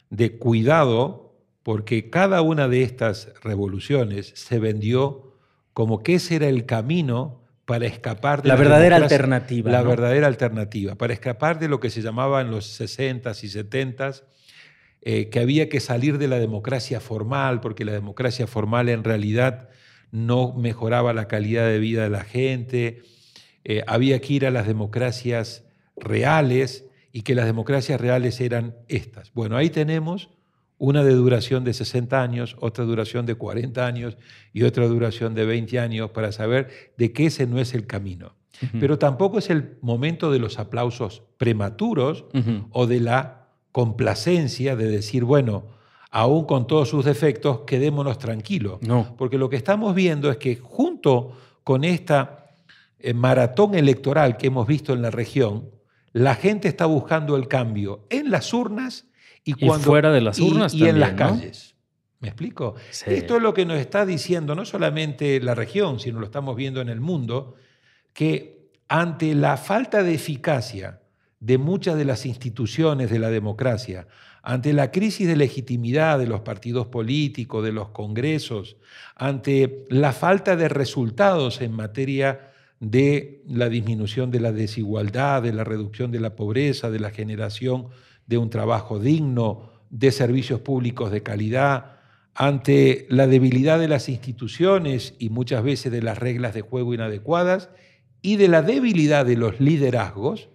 de 0.10 0.32
cuidado 0.40 1.36
porque 1.62 2.10
cada 2.10 2.42
una 2.42 2.68
de 2.68 2.82
estas 2.82 3.32
revoluciones 3.44 4.32
se 4.34 4.58
vendió 4.58 5.27
como 5.78 6.02
que 6.02 6.16
ese 6.16 6.38
era 6.38 6.48
el 6.48 6.66
camino 6.66 7.44
para 7.66 7.86
escapar 7.86 8.42
de 8.42 8.48
La 8.50 8.56
verdadera 8.56 8.96
democracia- 8.96 9.16
alternativa, 9.16 9.70
La 9.72 9.84
¿no? 9.84 9.90
verdadera 9.90 10.26
alternativa, 10.26 10.96
para 10.96 11.14
escapar 11.14 11.60
de 11.60 11.68
lo 11.68 11.80
que 11.80 11.92
se 11.92 12.02
llamaba 12.02 12.42
en 12.42 12.50
los 12.50 12.66
60s 12.82 13.44
y 13.44 13.48
70s, 13.50 14.24
eh, 15.04 15.30
que 15.30 15.40
había 15.40 15.70
que 15.70 15.80
salir 15.80 16.18
de 16.18 16.28
la 16.28 16.40
democracia 16.40 17.00
formal, 17.00 17.60
porque 17.62 17.86
la 17.86 17.92
democracia 17.92 18.48
formal 18.48 18.90
en 18.90 19.04
realidad 19.04 19.70
no 20.10 20.52
mejoraba 20.54 21.14
la 21.14 21.28
calidad 21.28 21.68
de 21.68 21.78
vida 21.78 22.02
de 22.06 22.10
la 22.10 22.24
gente, 22.24 23.04
eh, 23.64 23.84
había 23.86 24.20
que 24.20 24.34
ir 24.34 24.48
a 24.48 24.50
las 24.50 24.66
democracias 24.66 25.64
reales 25.96 26.86
y 27.12 27.22
que 27.22 27.36
las 27.36 27.46
democracias 27.46 28.02
reales 28.02 28.42
eran 28.42 28.76
estas. 28.88 29.32
Bueno, 29.36 29.56
ahí 29.58 29.70
tenemos 29.70 30.32
una 30.78 31.04
de 31.04 31.14
duración 31.14 31.64
de 31.64 31.74
60 31.74 32.22
años, 32.22 32.56
otra 32.60 32.86
duración 32.86 33.26
de 33.26 33.36
40 33.36 33.86
años 33.86 34.18
y 34.54 34.64
otra 34.64 34.88
duración 34.88 35.34
de 35.34 35.46
20 35.46 35.80
años 35.80 36.12
para 36.12 36.32
saber 36.32 36.94
de 36.98 37.12
que 37.12 37.28
ese 37.28 37.48
no 37.48 37.60
es 37.60 37.74
el 37.74 37.88
camino. 37.88 38.36
Pero 38.80 38.98
tampoco 38.98 39.38
es 39.38 39.52
el 39.52 39.78
momento 39.82 40.32
de 40.32 40.40
los 40.40 40.58
aplausos 40.58 41.24
prematuros 41.38 42.26
o 42.72 42.88
de 42.88 43.00
la 43.00 43.50
complacencia 43.72 44.76
de 44.76 44.88
decir, 44.88 45.24
bueno, 45.24 45.68
aún 46.10 46.46
con 46.46 46.66
todos 46.66 46.90
sus 46.90 47.06
defectos, 47.06 47.62
quedémonos 47.68 48.18
tranquilos. 48.18 48.80
No. 48.82 49.16
Porque 49.18 49.38
lo 49.38 49.50
que 49.50 49.58
estamos 49.58 49.94
viendo 49.94 50.32
es 50.32 50.38
que 50.38 50.56
junto 50.56 51.34
con 51.64 51.84
esta 51.84 52.48
eh, 53.00 53.14
maratón 53.14 53.76
electoral 53.76 54.38
que 54.38 54.48
hemos 54.48 54.66
visto 54.66 54.94
en 54.94 55.04
la 55.04 55.12
región, 55.12 55.70
la 56.14 56.34
gente 56.34 56.68
está 56.68 56.88
buscando 56.88 57.36
el 57.36 57.48
cambio 57.48 58.08
en 58.10 58.32
las 58.32 58.54
urnas 58.54 59.07
y, 59.48 59.52
Y 59.52 59.68
cuando, 59.68 59.86
fuera 59.86 60.12
de 60.12 60.22
las 60.22 60.38
y- 60.40 60.44
urnas 60.44 60.74
y, 60.74 60.86
en 60.88 61.00
las 61.00 61.14
calles. 61.14 61.76
¿Me 62.20 62.30
explico? 62.30 62.76
Sí. 62.90 63.06
Esto 63.08 63.38
es 63.38 63.42
lo 63.44 63.54
que 63.54 63.66
nos 63.66 63.78
está 63.78 64.06
diciendo 64.06 64.56
no 64.56 64.66
solamente 64.66 65.40
la 65.40 65.54
región, 65.56 66.00
sino 66.00 66.20
lo 66.20 66.26
estamos 66.26 66.56
viendo 66.56 66.82
en 66.82 66.90
el 66.90 67.00
mundo, 67.00 67.56
que 68.14 68.72
ante 68.88 69.36
la 69.36 69.58
falta 69.58 70.02
de 70.04 70.16
eficacia 70.16 71.02
de 71.40 71.58
muchas 71.60 71.96
de 71.96 72.06
las 72.06 72.26
instituciones 72.26 73.12
de 73.12 73.20
la 73.20 73.30
democracia, 73.30 74.08
ante 74.42 74.74
la 74.74 74.92
crisis 74.92 75.28
de 75.28 75.36
legitimidad 75.36 76.18
de 76.18 76.26
los 76.26 76.42
partidos 76.42 76.88
políticos, 76.88 77.64
de 77.64 77.72
los 77.72 77.90
congresos, 77.90 78.78
ante 79.16 79.86
la 79.90 80.14
falta 80.14 80.56
de 80.56 80.70
resultados 80.70 81.62
en 81.62 81.74
materia 81.74 82.52
de 82.80 83.44
la 83.48 83.70
disminución 83.70 84.32
de 84.32 84.40
la 84.40 84.52
desigualdad, 84.52 85.44
de 85.44 85.54
la 85.54 85.64
reducción 85.64 86.12
de 86.12 86.20
la 86.20 86.36
pobreza, 86.36 86.90
de 86.90 87.00
la 87.00 87.12
generación 87.12 87.88
de 88.28 88.38
un 88.38 88.50
trabajo 88.50 89.00
digno, 89.00 89.70
de 89.90 90.12
servicios 90.12 90.60
públicos 90.60 91.12
de 91.12 91.24
calidad, 91.24 91.98
ante 92.36 93.08
la 93.10 93.26
debilidad 93.26 93.80
de 93.80 93.88
las 93.88 94.10
instituciones 94.10 95.16
y 95.18 95.30
muchas 95.30 95.64
veces 95.64 95.92
de 95.92 96.04
las 96.04 96.20
reglas 96.20 96.54
de 96.54 96.62
juego 96.62 96.94
inadecuadas 96.94 97.70
y 98.22 98.36
de 98.36 98.48
la 98.48 98.62
debilidad 98.62 99.26
de 99.26 99.38
los 99.38 99.60
liderazgos, 99.60 100.50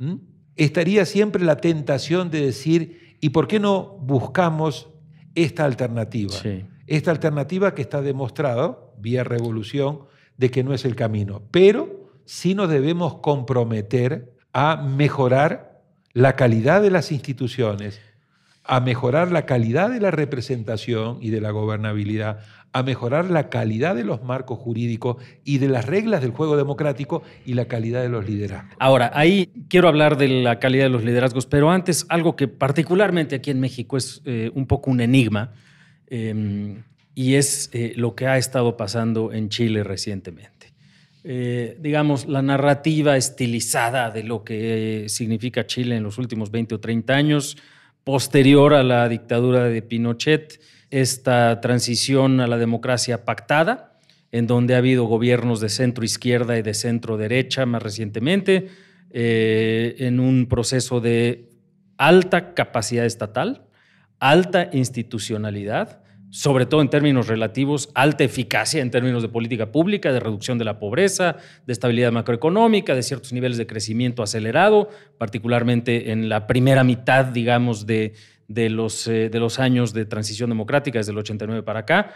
¿m? 0.00 0.20
estaría 0.56 1.04
siempre 1.04 1.44
la 1.44 1.58
tentación 1.58 2.30
de 2.30 2.40
decir, 2.40 3.16
¿y 3.20 3.30
por 3.30 3.46
qué 3.46 3.60
no 3.60 3.98
buscamos 4.00 4.88
esta 5.34 5.66
alternativa? 5.66 6.32
Sí. 6.32 6.64
Esta 6.86 7.10
alternativa 7.10 7.74
que 7.74 7.82
está 7.82 8.00
demostrado, 8.00 8.94
vía 8.98 9.22
revolución, 9.22 10.00
de 10.38 10.50
que 10.50 10.64
no 10.64 10.72
es 10.72 10.86
el 10.86 10.96
camino. 10.96 11.42
Pero 11.50 12.10
sí 12.24 12.54
nos 12.54 12.70
debemos 12.70 13.16
comprometer 13.16 14.34
a 14.54 14.76
mejorar 14.76 15.67
la 16.12 16.36
calidad 16.36 16.82
de 16.82 16.90
las 16.90 17.12
instituciones, 17.12 18.00
a 18.64 18.80
mejorar 18.80 19.32
la 19.32 19.46
calidad 19.46 19.90
de 19.90 20.00
la 20.00 20.10
representación 20.10 21.18
y 21.20 21.30
de 21.30 21.40
la 21.40 21.50
gobernabilidad, 21.50 22.40
a 22.72 22.82
mejorar 22.82 23.30
la 23.30 23.48
calidad 23.48 23.94
de 23.94 24.04
los 24.04 24.22
marcos 24.22 24.58
jurídicos 24.58 25.16
y 25.42 25.58
de 25.58 25.68
las 25.68 25.86
reglas 25.86 26.20
del 26.20 26.32
juego 26.32 26.56
democrático 26.56 27.22
y 27.46 27.54
la 27.54 27.64
calidad 27.64 28.02
de 28.02 28.10
los 28.10 28.28
liderazgos. 28.28 28.76
Ahora, 28.78 29.10
ahí 29.14 29.50
quiero 29.68 29.88
hablar 29.88 30.18
de 30.18 30.28
la 30.28 30.58
calidad 30.58 30.84
de 30.84 30.90
los 30.90 31.02
liderazgos, 31.02 31.46
pero 31.46 31.70
antes 31.70 32.04
algo 32.10 32.36
que 32.36 32.46
particularmente 32.46 33.36
aquí 33.36 33.50
en 33.50 33.60
México 33.60 33.96
es 33.96 34.20
eh, 34.26 34.50
un 34.54 34.66
poco 34.66 34.90
un 34.90 35.00
enigma, 35.00 35.52
eh, 36.08 36.82
y 37.14 37.34
es 37.34 37.68
eh, 37.72 37.94
lo 37.96 38.14
que 38.14 38.28
ha 38.28 38.38
estado 38.38 38.76
pasando 38.76 39.32
en 39.32 39.48
Chile 39.48 39.82
recientemente. 39.82 40.57
Eh, 41.30 41.76
digamos, 41.78 42.24
la 42.26 42.40
narrativa 42.40 43.14
estilizada 43.18 44.10
de 44.10 44.22
lo 44.22 44.44
que 44.44 45.04
eh, 45.04 45.08
significa 45.10 45.66
Chile 45.66 45.94
en 45.94 46.02
los 46.02 46.16
últimos 46.16 46.50
20 46.50 46.76
o 46.76 46.80
30 46.80 47.12
años, 47.12 47.58
posterior 48.02 48.72
a 48.72 48.82
la 48.82 49.06
dictadura 49.10 49.64
de 49.64 49.82
Pinochet, 49.82 50.58
esta 50.88 51.60
transición 51.60 52.40
a 52.40 52.46
la 52.46 52.56
democracia 52.56 53.26
pactada, 53.26 54.00
en 54.32 54.46
donde 54.46 54.74
ha 54.74 54.78
habido 54.78 55.04
gobiernos 55.04 55.60
de 55.60 55.68
centro 55.68 56.02
izquierda 56.02 56.56
y 56.56 56.62
de 56.62 56.72
centro 56.72 57.18
derecha 57.18 57.66
más 57.66 57.82
recientemente, 57.82 58.68
eh, 59.10 59.96
en 59.98 60.20
un 60.20 60.46
proceso 60.46 61.02
de 61.02 61.50
alta 61.98 62.54
capacidad 62.54 63.04
estatal, 63.04 63.66
alta 64.18 64.70
institucionalidad, 64.72 66.00
sobre 66.30 66.66
todo 66.66 66.82
en 66.82 66.90
términos 66.90 67.26
relativos, 67.26 67.90
alta 67.94 68.24
eficacia 68.24 68.82
en 68.82 68.90
términos 68.90 69.22
de 69.22 69.28
política 69.28 69.72
pública, 69.72 70.12
de 70.12 70.20
reducción 70.20 70.58
de 70.58 70.64
la 70.64 70.78
pobreza, 70.78 71.36
de 71.66 71.72
estabilidad 71.72 72.12
macroeconómica, 72.12 72.94
de 72.94 73.02
ciertos 73.02 73.32
niveles 73.32 73.56
de 73.56 73.66
crecimiento 73.66 74.22
acelerado, 74.22 74.90
particularmente 75.16 76.10
en 76.12 76.28
la 76.28 76.46
primera 76.46 76.84
mitad, 76.84 77.26
digamos, 77.26 77.86
de, 77.86 78.14
de 78.46 78.68
los, 78.68 79.06
eh, 79.06 79.30
de 79.30 79.40
los 79.40 79.58
años 79.58 79.92
de 79.92 80.04
transición 80.04 80.50
democrática, 80.50 80.98
desde 80.98 81.12
el 81.12 81.18
89 81.18 81.62
para 81.62 81.80
acá. 81.80 82.12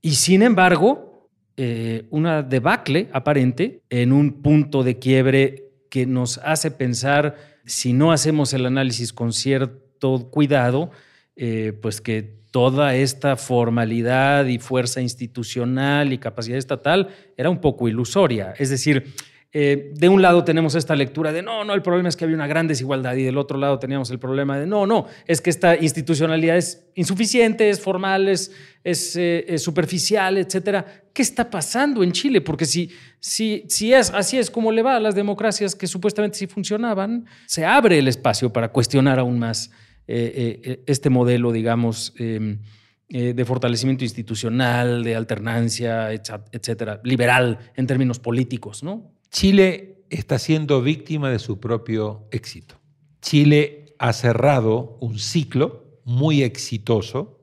Y 0.00 0.12
sin 0.12 0.42
embargo, 0.42 1.28
eh, 1.56 2.06
una 2.10 2.42
debacle 2.42 3.08
aparente 3.12 3.82
en 3.90 4.12
un 4.12 4.42
punto 4.42 4.84
de 4.84 4.98
quiebre 4.98 5.70
que 5.90 6.06
nos 6.06 6.38
hace 6.38 6.70
pensar, 6.70 7.36
si 7.64 7.92
no 7.92 8.12
hacemos 8.12 8.52
el 8.52 8.66
análisis 8.66 9.12
con 9.12 9.32
cierto 9.32 10.30
cuidado, 10.30 10.90
eh, 11.36 11.72
pues 11.80 12.00
que 12.00 12.36
toda 12.50 12.94
esta 12.94 13.36
formalidad 13.36 14.46
y 14.46 14.58
fuerza 14.58 15.02
institucional 15.02 16.14
y 16.14 16.18
capacidad 16.18 16.56
estatal 16.56 17.08
era 17.36 17.50
un 17.50 17.60
poco 17.60 17.88
ilusoria. 17.88 18.54
Es 18.58 18.70
decir, 18.70 19.12
eh, 19.52 19.92
de 19.94 20.08
un 20.08 20.22
lado 20.22 20.44
tenemos 20.44 20.74
esta 20.74 20.96
lectura 20.96 21.32
de 21.32 21.42
no, 21.42 21.64
no, 21.64 21.74
el 21.74 21.82
problema 21.82 22.08
es 22.08 22.16
que 22.16 22.24
había 22.24 22.36
una 22.36 22.46
gran 22.46 22.66
desigualdad 22.66 23.14
y 23.14 23.22
del 23.22 23.38
otro 23.38 23.58
lado 23.58 23.78
teníamos 23.78 24.10
el 24.10 24.18
problema 24.18 24.58
de 24.58 24.66
no, 24.66 24.86
no, 24.86 25.06
es 25.26 25.40
que 25.40 25.50
esta 25.50 25.76
institucionalidad 25.76 26.56
es 26.56 26.86
insuficiente, 26.94 27.68
es 27.68 27.80
formal, 27.80 28.28
es, 28.28 28.52
es, 28.82 29.16
eh, 29.16 29.56
superficial, 29.58 30.38
etcétera. 30.38 31.04
¿Qué 31.12 31.20
está 31.22 31.50
pasando 31.50 32.02
en 32.02 32.12
Chile? 32.12 32.40
Porque 32.40 32.64
si, 32.64 32.90
si, 33.20 33.64
si 33.68 33.92
es, 33.92 34.10
así 34.10 34.38
es 34.38 34.50
como 34.50 34.72
le 34.72 34.82
va 34.82 34.96
a 34.96 35.00
las 35.00 35.14
democracias 35.14 35.74
que 35.74 35.86
supuestamente 35.86 36.38
sí 36.38 36.46
funcionaban, 36.46 37.26
se 37.46 37.64
abre 37.64 37.98
el 37.98 38.08
espacio 38.08 38.52
para 38.52 38.68
cuestionar 38.68 39.18
aún 39.18 39.38
más 39.38 39.70
eh, 40.08 40.60
eh, 40.62 40.82
este 40.86 41.10
modelo, 41.10 41.52
digamos, 41.52 42.14
eh, 42.18 42.58
eh, 43.08 43.34
de 43.34 43.44
fortalecimiento 43.44 44.02
institucional, 44.02 45.04
de 45.04 45.14
alternancia, 45.14 46.12
etcétera, 46.12 47.00
liberal 47.04 47.60
en 47.76 47.86
términos 47.86 48.18
políticos, 48.18 48.82
¿no? 48.82 49.12
Chile 49.30 50.02
está 50.10 50.40
siendo 50.40 50.82
víctima 50.82 51.30
de 51.30 51.38
su 51.38 51.60
propio 51.60 52.26
éxito. 52.32 52.80
Chile 53.22 53.94
ha 54.00 54.12
cerrado 54.12 54.98
un 55.00 55.20
ciclo 55.20 56.00
muy 56.02 56.42
exitoso, 56.42 57.40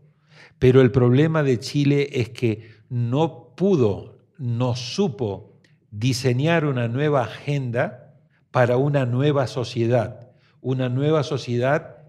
pero 0.60 0.82
el 0.82 0.92
problema 0.92 1.44
de 1.44 1.58
Chile 1.60 2.10
es 2.12 2.28
que 2.32 2.70
no 2.90 3.54
pudo, 3.56 4.18
no 4.38 4.76
supo 4.76 5.62
diseñar 5.92 6.66
una 6.66 6.90
nueva 6.90 7.24
agenda 7.24 8.18
para 8.52 8.76
una 8.76 9.06
nueva 9.06 9.48
sociedad, 9.48 10.30
una 10.60 10.90
nueva 10.90 11.24
sociedad 11.24 12.03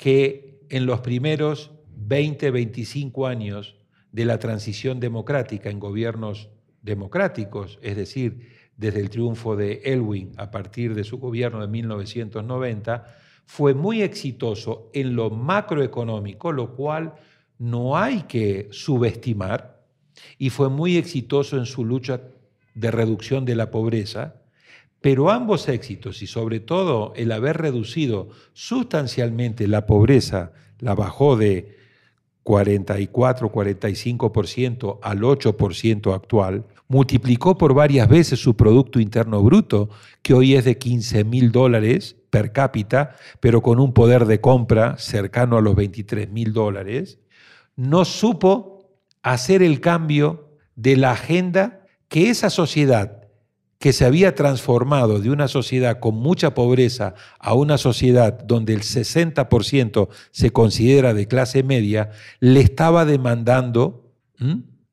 que 0.00 0.64
en 0.70 0.86
los 0.86 1.00
primeros 1.00 1.72
20, 1.94 2.50
25 2.50 3.26
años 3.26 3.76
de 4.12 4.24
la 4.24 4.38
transición 4.38 4.98
democrática 4.98 5.68
en 5.68 5.78
gobiernos 5.78 6.48
democráticos, 6.80 7.78
es 7.82 7.96
decir, 7.96 8.48
desde 8.78 9.00
el 9.00 9.10
triunfo 9.10 9.56
de 9.56 9.82
Elwin 9.84 10.32
a 10.38 10.50
partir 10.50 10.94
de 10.94 11.04
su 11.04 11.18
gobierno 11.18 11.60
de 11.60 11.68
1990, 11.68 13.14
fue 13.44 13.74
muy 13.74 14.00
exitoso 14.00 14.88
en 14.94 15.14
lo 15.14 15.28
macroeconómico, 15.28 16.50
lo 16.50 16.74
cual 16.74 17.16
no 17.58 17.98
hay 17.98 18.22
que 18.22 18.68
subestimar, 18.70 19.82
y 20.38 20.48
fue 20.48 20.70
muy 20.70 20.96
exitoso 20.96 21.58
en 21.58 21.66
su 21.66 21.84
lucha 21.84 22.22
de 22.74 22.90
reducción 22.90 23.44
de 23.44 23.54
la 23.54 23.70
pobreza, 23.70 24.39
pero 25.00 25.30
ambos 25.30 25.68
éxitos 25.68 26.22
y 26.22 26.26
sobre 26.26 26.60
todo 26.60 27.12
el 27.16 27.32
haber 27.32 27.58
reducido 27.58 28.28
sustancialmente 28.52 29.66
la 29.66 29.86
pobreza, 29.86 30.52
la 30.78 30.94
bajó 30.94 31.36
de 31.36 31.78
44, 32.42 33.52
45% 33.52 34.98
al 35.02 35.20
8% 35.20 36.14
actual, 36.14 36.64
multiplicó 36.88 37.56
por 37.56 37.74
varias 37.74 38.08
veces 38.08 38.40
su 38.40 38.56
Producto 38.56 38.98
Interno 38.98 39.42
Bruto, 39.42 39.90
que 40.22 40.34
hoy 40.34 40.54
es 40.54 40.64
de 40.64 40.76
15 40.76 41.24
mil 41.24 41.52
dólares 41.52 42.16
per 42.30 42.52
cápita, 42.52 43.14
pero 43.40 43.62
con 43.62 43.78
un 43.78 43.92
poder 43.92 44.24
de 44.24 44.40
compra 44.40 44.96
cercano 44.98 45.58
a 45.58 45.60
los 45.60 45.76
23 45.76 46.30
mil 46.30 46.52
dólares, 46.52 47.18
no 47.76 48.04
supo 48.04 48.90
hacer 49.22 49.62
el 49.62 49.80
cambio 49.80 50.48
de 50.74 50.96
la 50.96 51.12
agenda 51.12 51.86
que 52.08 52.30
esa 52.30 52.50
sociedad 52.50 53.19
que 53.80 53.94
se 53.94 54.04
había 54.04 54.34
transformado 54.34 55.20
de 55.20 55.30
una 55.30 55.48
sociedad 55.48 56.00
con 56.00 56.14
mucha 56.14 56.52
pobreza 56.52 57.14
a 57.38 57.54
una 57.54 57.78
sociedad 57.78 58.38
donde 58.44 58.74
el 58.74 58.82
60% 58.82 60.08
se 60.30 60.50
considera 60.50 61.14
de 61.14 61.26
clase 61.26 61.62
media, 61.62 62.10
le 62.40 62.60
estaba 62.60 63.06
demandando 63.06 64.12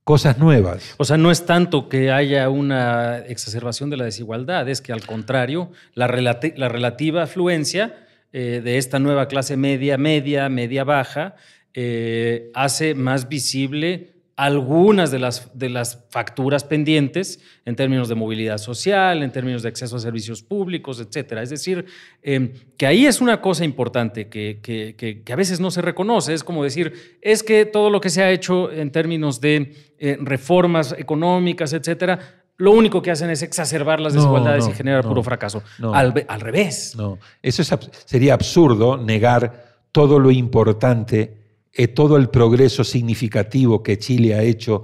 cosas 0.06 0.38
nuevas. 0.38 0.96
O 0.98 1.04
sea, 1.04 1.18
no 1.18 1.32
es 1.32 1.46
tanto 1.46 1.90
que 1.90 2.12
haya 2.12 2.50
una 2.50 3.18
exacerbación 3.18 3.90
de 3.90 3.98
la 3.98 4.06
desigualdad, 4.06 4.70
es 4.70 4.80
que 4.80 4.94
al 4.94 5.06
contrario, 5.06 5.70
la 5.94 6.08
relativa 6.08 7.24
afluencia 7.24 8.08
eh, 8.32 8.62
de 8.64 8.78
esta 8.78 9.00
nueva 9.00 9.28
clase 9.28 9.58
media, 9.58 9.98
media, 9.98 10.48
media 10.48 10.86
baja, 10.86 11.36
eh, 11.74 12.52
hace 12.54 12.96
más 12.96 13.28
visible 13.28 14.17
algunas 14.38 15.10
de 15.10 15.18
las, 15.18 15.50
de 15.58 15.68
las 15.68 16.06
facturas 16.12 16.64
pendientes 16.64 17.40
en 17.66 17.76
términos 17.76 18.08
de 18.08 18.14
movilidad 18.14 18.60
social, 18.60 19.24
en 19.24 19.32
términos 19.32 19.64
de 19.64 19.70
acceso 19.70 19.96
a 19.96 20.00
servicios 20.00 20.44
públicos, 20.44 21.00
etcétera. 21.00 21.42
Es 21.42 21.50
decir, 21.50 21.86
eh, 22.22 22.54
que 22.78 22.86
ahí 22.86 23.08
es 23.08 23.20
una 23.20 23.42
cosa 23.42 23.66
importante 23.66 24.30
que, 24.30 24.60
que- 24.62 24.94
que- 24.96 25.24
que 25.24 25.34
a 25.34 25.36
veces 25.36 25.60
no 25.60 25.72
se 25.72 25.82
reconoce. 25.82 26.36
Es 26.36 26.44
como 26.44 26.64
decir, 26.64 27.18
es 27.22 27.42
que 27.42 27.66
todo 27.66 27.90
lo 27.90 28.00
que 28.00 28.12
se 28.12 28.22
ha 28.22 28.30
hecho 28.32 28.72
en 28.72 28.92
términos 28.92 29.42
de 29.42 29.74
eh, 29.98 30.18
reformas 30.22 30.94
económicas, 30.98 31.74
etcétera, 31.74 32.20
lo 32.58 32.72
único 32.72 33.02
que 33.02 33.10
hacen 33.10 33.32
es 33.32 33.42
exacerbar 33.42 34.00
las 34.00 34.14
No, 34.14 34.22
desigualdades 34.22 34.66
no, 34.66 34.72
y 34.72 34.76
generar 34.76 35.04
no, 35.04 35.10
puro 35.10 35.24
fracaso. 35.24 35.64
no. 35.80 35.96
Al, 35.96 36.26
al 36.28 36.42
revés. 36.42 36.94
No, 36.96 37.18
eso 37.42 37.64
es 37.64 37.72
sería 38.06 38.36
absurdo 38.36 38.98
negar 38.98 39.66
todo 39.92 40.20
lo 40.20 40.30
importante, 40.30 41.38
eh, 41.74 41.88
todo 41.88 42.18
el 42.18 42.30
progreso 42.30 42.84
significativo 42.84 43.84
que 43.84 43.98
Chile 43.98 44.36
ha 44.36 44.44
hecho, 44.44 44.84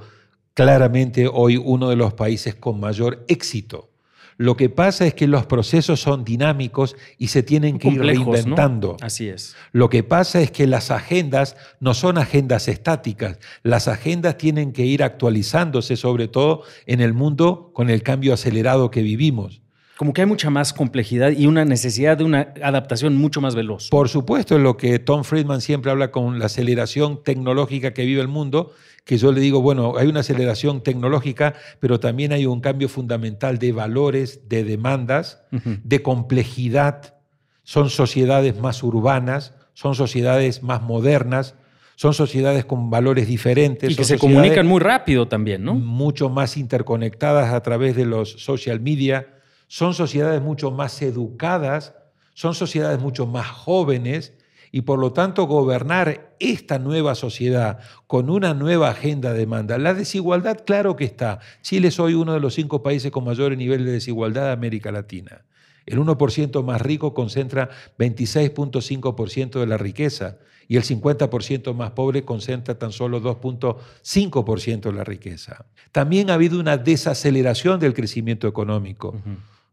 claramente 0.54 1.28
hoy 1.28 1.58
uno 1.58 1.90
de 1.90 1.96
los 1.96 2.14
países 2.14 2.56
con 2.56 2.80
mayor 2.80 3.26
éxito. 3.28 3.90
Lo 4.38 4.58
que 4.58 4.70
pasa 4.70 5.06
es 5.06 5.14
que 5.14 5.28
los 5.28 5.46
procesos 5.46 6.00
son 6.00 6.24
dinámicos 6.24 6.96
y 7.18 7.28
se 7.28 7.44
tienen 7.44 7.78
que 7.78 7.90
ir 7.90 8.02
reinventando. 8.02 8.98
Así 9.02 9.30
es. 9.30 9.56
Lo 9.72 9.90
que 9.90 10.04
pasa 10.04 10.42
es 10.42 10.52
que 10.52 10.68
las 10.68 10.92
agendas 10.92 11.56
no 11.80 11.94
son 11.94 12.18
agendas 12.18 12.68
estáticas, 12.68 13.40
las 13.62 13.88
agendas 13.88 14.38
tienen 14.38 14.74
que 14.74 14.86
ir 14.86 15.04
actualizándose, 15.04 15.96
sobre 15.98 16.28
todo 16.28 16.64
en 16.86 17.02
el 17.02 17.14
mundo 17.14 17.72
con 17.74 17.90
el 17.90 18.04
cambio 18.04 18.34
acelerado 18.34 18.92
que 18.92 19.02
vivimos. 19.02 19.63
Como 20.04 20.12
que 20.12 20.20
hay 20.20 20.28
mucha 20.28 20.50
más 20.50 20.74
complejidad 20.74 21.32
y 21.32 21.48
una 21.48 21.64
necesidad 21.64 22.18
de 22.18 22.26
una 22.26 22.54
adaptación 22.62 23.16
mucho 23.16 23.40
más 23.40 23.56
veloz. 23.56 23.88
Por 23.88 24.10
supuesto, 24.10 24.60
lo 24.60 24.76
que 24.76 25.00
Tom 25.00 25.24
Friedman 25.24 25.62
siempre 25.62 25.92
habla 25.92 26.12
con 26.12 26.40
la 26.40 26.48
aceleración 26.48 27.24
tecnológica 27.24 27.94
que 27.94 28.04
vive 28.04 28.20
el 28.20 28.28
mundo, 28.28 28.74
que 29.06 29.18
yo 29.18 29.32
le 29.32 29.40
digo, 29.40 29.62
bueno, 29.62 29.94
hay 29.98 30.08
una 30.08 30.20
aceleración 30.20 30.84
tecnológica, 30.84 31.54
pero 31.80 32.02
también 32.02 32.34
hay 32.34 32.46
un 32.46 32.60
cambio 32.60 32.90
fundamental 32.90 33.60
de 33.60 33.72
valores, 33.72 34.42
de 34.50 34.66
demandas, 34.66 35.42
Ujú. 35.54 35.78
de 35.86 36.02
complejidad. 36.02 37.16
Son 37.64 37.90
sociedades 37.90 38.60
más 38.60 38.84
urbanas, 38.84 39.54
son 39.74 39.96
sociedades 39.96 40.64
más 40.64 40.82
modernas, 40.82 41.56
son 41.96 42.14
sociedades 42.14 42.66
con 42.66 42.90
valores 42.90 43.26
diferentes. 43.26 43.90
Y 43.90 43.96
que 43.96 44.04
se 44.04 44.18
comunican 44.18 44.68
muy 44.68 44.82
rápido 44.82 45.30
también, 45.30 45.64
¿no? 45.64 45.76
mucho 45.76 46.28
más 46.28 46.58
interconectadas 46.58 47.54
a 47.54 47.64
través 47.64 47.96
de 47.96 48.04
los 48.06 48.32
social 48.32 48.82
media, 48.82 49.28
son 49.74 49.96
sociedades 49.96 50.40
mucho 50.40 50.70
más 50.70 51.02
educadas, 51.02 51.96
son 52.36 52.54
sociedades 52.54 53.00
mucho 53.00 53.26
más 53.26 53.48
jóvenes 53.48 54.34
y 54.72 54.82
por 54.82 55.00
lo 55.00 55.14
tanto 55.14 55.48
gobernar 55.48 56.36
esta 56.40 56.78
nueva 56.78 57.16
sociedad 57.16 57.80
con 58.06 58.30
una 58.30 58.54
nueva 58.54 58.92
agenda 58.92 59.34
de 59.34 59.40
demanda. 59.40 59.80
La 59.80 59.96
desigualdad, 59.96 60.60
claro 60.64 60.96
que 60.96 61.06
está. 61.06 61.40
Chile 61.64 61.88
es 61.88 62.00
hoy 62.00 62.14
uno 62.14 62.34
de 62.36 62.40
los 62.40 62.54
cinco 62.54 62.84
países 62.84 63.10
con 63.10 63.24
mayor 63.24 63.58
nivel 63.58 63.84
de 63.84 63.94
desigualdad 63.94 64.44
de 64.44 64.52
América 64.52 64.92
Latina. 64.92 65.44
El 65.88 65.98
1% 65.98 66.64
más 66.64 66.80
rico 66.80 67.16
concentra 67.16 67.72
26.5% 67.98 69.60
de 69.60 69.66
la 69.66 69.78
riqueza 69.80 70.38
y 70.68 70.78
el 70.78 70.84
50% 70.84 71.74
más 71.74 71.90
pobre 71.94 72.24
concentra 72.24 72.78
tan 72.78 72.92
solo 72.92 73.20
2.5% 73.24 74.82
de 74.82 74.94
la 74.94 75.04
riqueza. 75.04 75.66
También 75.92 76.30
ha 76.30 76.36
habido 76.36 76.60
una 76.60 76.78
desaceleración 76.78 77.80
del 77.80 77.96
crecimiento 77.96 78.48
económico. 78.48 79.16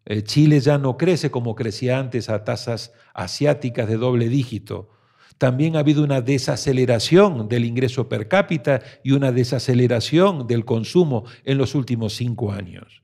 Eh, 0.07 0.23
Chile 0.23 0.61
ya 0.61 0.79
no 0.79 0.97
crece 0.97 1.31
como 1.31 1.55
crecía 1.55 1.99
antes 1.99 2.29
a 2.29 2.45
tasas 2.45 2.93
asiáticas 3.15 3.89
de 3.89 3.97
doble 3.97 4.29
dígito. 4.29 4.91
También 5.39 5.77
ha 5.77 5.81
habido 5.81 6.05
una 6.05 6.21
desaceleración 6.21 7.49
del 7.49 7.65
ingreso 7.65 8.09
per 8.09 8.29
cápita 8.29 8.83
y 9.03 9.13
una 9.13 9.33
desaceleración 9.33 10.47
del 10.47 10.65
consumo 10.65 11.25
en 11.45 11.57
los 11.57 11.75
últimos 11.75 12.15
cinco 12.15 12.53
años. 12.53 13.03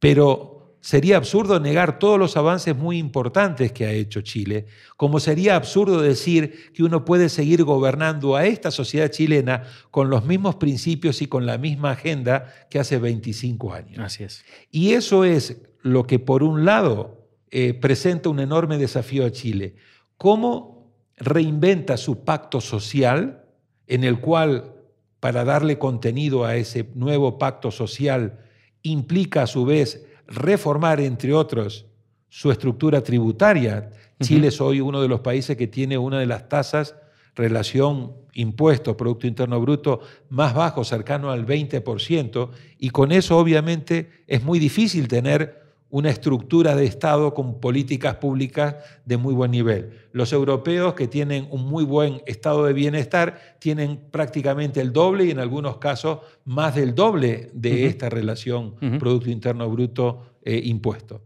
Pero 0.00 0.56
sería 0.80 1.16
absurdo 1.16 1.58
negar 1.58 1.98
todos 1.98 2.18
los 2.18 2.36
avances 2.36 2.76
muy 2.76 2.98
importantes 2.98 3.72
que 3.72 3.86
ha 3.86 3.92
hecho 3.92 4.20
Chile, 4.20 4.66
como 4.96 5.20
sería 5.20 5.56
absurdo 5.56 6.00
decir 6.00 6.72
que 6.72 6.84
uno 6.84 7.04
puede 7.04 7.28
seguir 7.28 7.64
gobernando 7.64 8.36
a 8.36 8.46
esta 8.46 8.70
sociedad 8.70 9.10
chilena 9.10 9.64
con 9.90 10.10
los 10.10 10.24
mismos 10.24 10.56
principios 10.56 11.22
y 11.22 11.26
con 11.26 11.44
la 11.44 11.58
misma 11.58 11.92
agenda 11.92 12.52
que 12.70 12.78
hace 12.78 12.98
25 12.98 13.74
años. 13.74 13.98
Así 13.98 14.24
es. 14.24 14.44
Y 14.70 14.92
eso 14.92 15.24
es 15.24 15.56
lo 15.86 16.06
que, 16.06 16.18
por 16.18 16.42
un 16.42 16.64
lado, 16.64 17.28
eh, 17.50 17.74
presenta 17.74 18.28
un 18.28 18.40
enorme 18.40 18.76
desafío 18.76 19.24
a 19.24 19.30
Chile. 19.30 19.76
¿Cómo 20.16 20.92
reinventa 21.16 21.96
su 21.96 22.24
pacto 22.24 22.60
social 22.60 23.44
en 23.86 24.04
el 24.04 24.20
cual, 24.20 24.74
para 25.20 25.44
darle 25.44 25.78
contenido 25.78 26.44
a 26.44 26.56
ese 26.56 26.90
nuevo 26.94 27.38
pacto 27.38 27.70
social, 27.70 28.40
implica 28.82 29.44
a 29.44 29.46
su 29.46 29.64
vez 29.64 30.04
reformar, 30.26 31.00
entre 31.00 31.32
otros, 31.32 31.86
su 32.28 32.50
estructura 32.50 33.02
tributaria? 33.02 33.90
Chile 34.20 34.48
es 34.48 34.60
hoy 34.60 34.80
uno 34.80 35.00
de 35.00 35.08
los 35.08 35.20
países 35.20 35.56
que 35.56 35.68
tiene 35.68 35.98
una 35.98 36.18
de 36.18 36.26
las 36.26 36.48
tasas 36.48 36.96
relación 37.36 38.14
impuesto, 38.32 38.96
Producto 38.96 39.26
Interno 39.26 39.60
Bruto, 39.60 40.00
más 40.30 40.54
bajo, 40.54 40.84
cercano 40.84 41.30
al 41.30 41.46
20%, 41.46 42.50
y 42.78 42.90
con 42.90 43.12
eso 43.12 43.36
obviamente 43.36 44.24
es 44.26 44.42
muy 44.42 44.58
difícil 44.58 45.06
tener 45.06 45.65
una 45.96 46.10
estructura 46.10 46.76
de 46.76 46.84
Estado 46.84 47.32
con 47.32 47.58
políticas 47.58 48.16
públicas 48.16 48.76
de 49.06 49.16
muy 49.16 49.32
buen 49.32 49.50
nivel. 49.50 49.92
Los 50.12 50.30
europeos 50.34 50.92
que 50.92 51.08
tienen 51.08 51.48
un 51.50 51.66
muy 51.66 51.84
buen 51.84 52.20
estado 52.26 52.66
de 52.66 52.74
bienestar 52.74 53.56
tienen 53.60 53.98
prácticamente 54.10 54.82
el 54.82 54.92
doble 54.92 55.24
y 55.24 55.30
en 55.30 55.38
algunos 55.38 55.78
casos 55.78 56.18
más 56.44 56.74
del 56.74 56.94
doble 56.94 57.48
de 57.54 57.86
esta 57.86 58.10
relación. 58.10 58.74
Producto 58.98 59.30
Interno 59.30 59.70
Bruto 59.70 60.36
eh, 60.44 60.60
impuesto. 60.64 61.22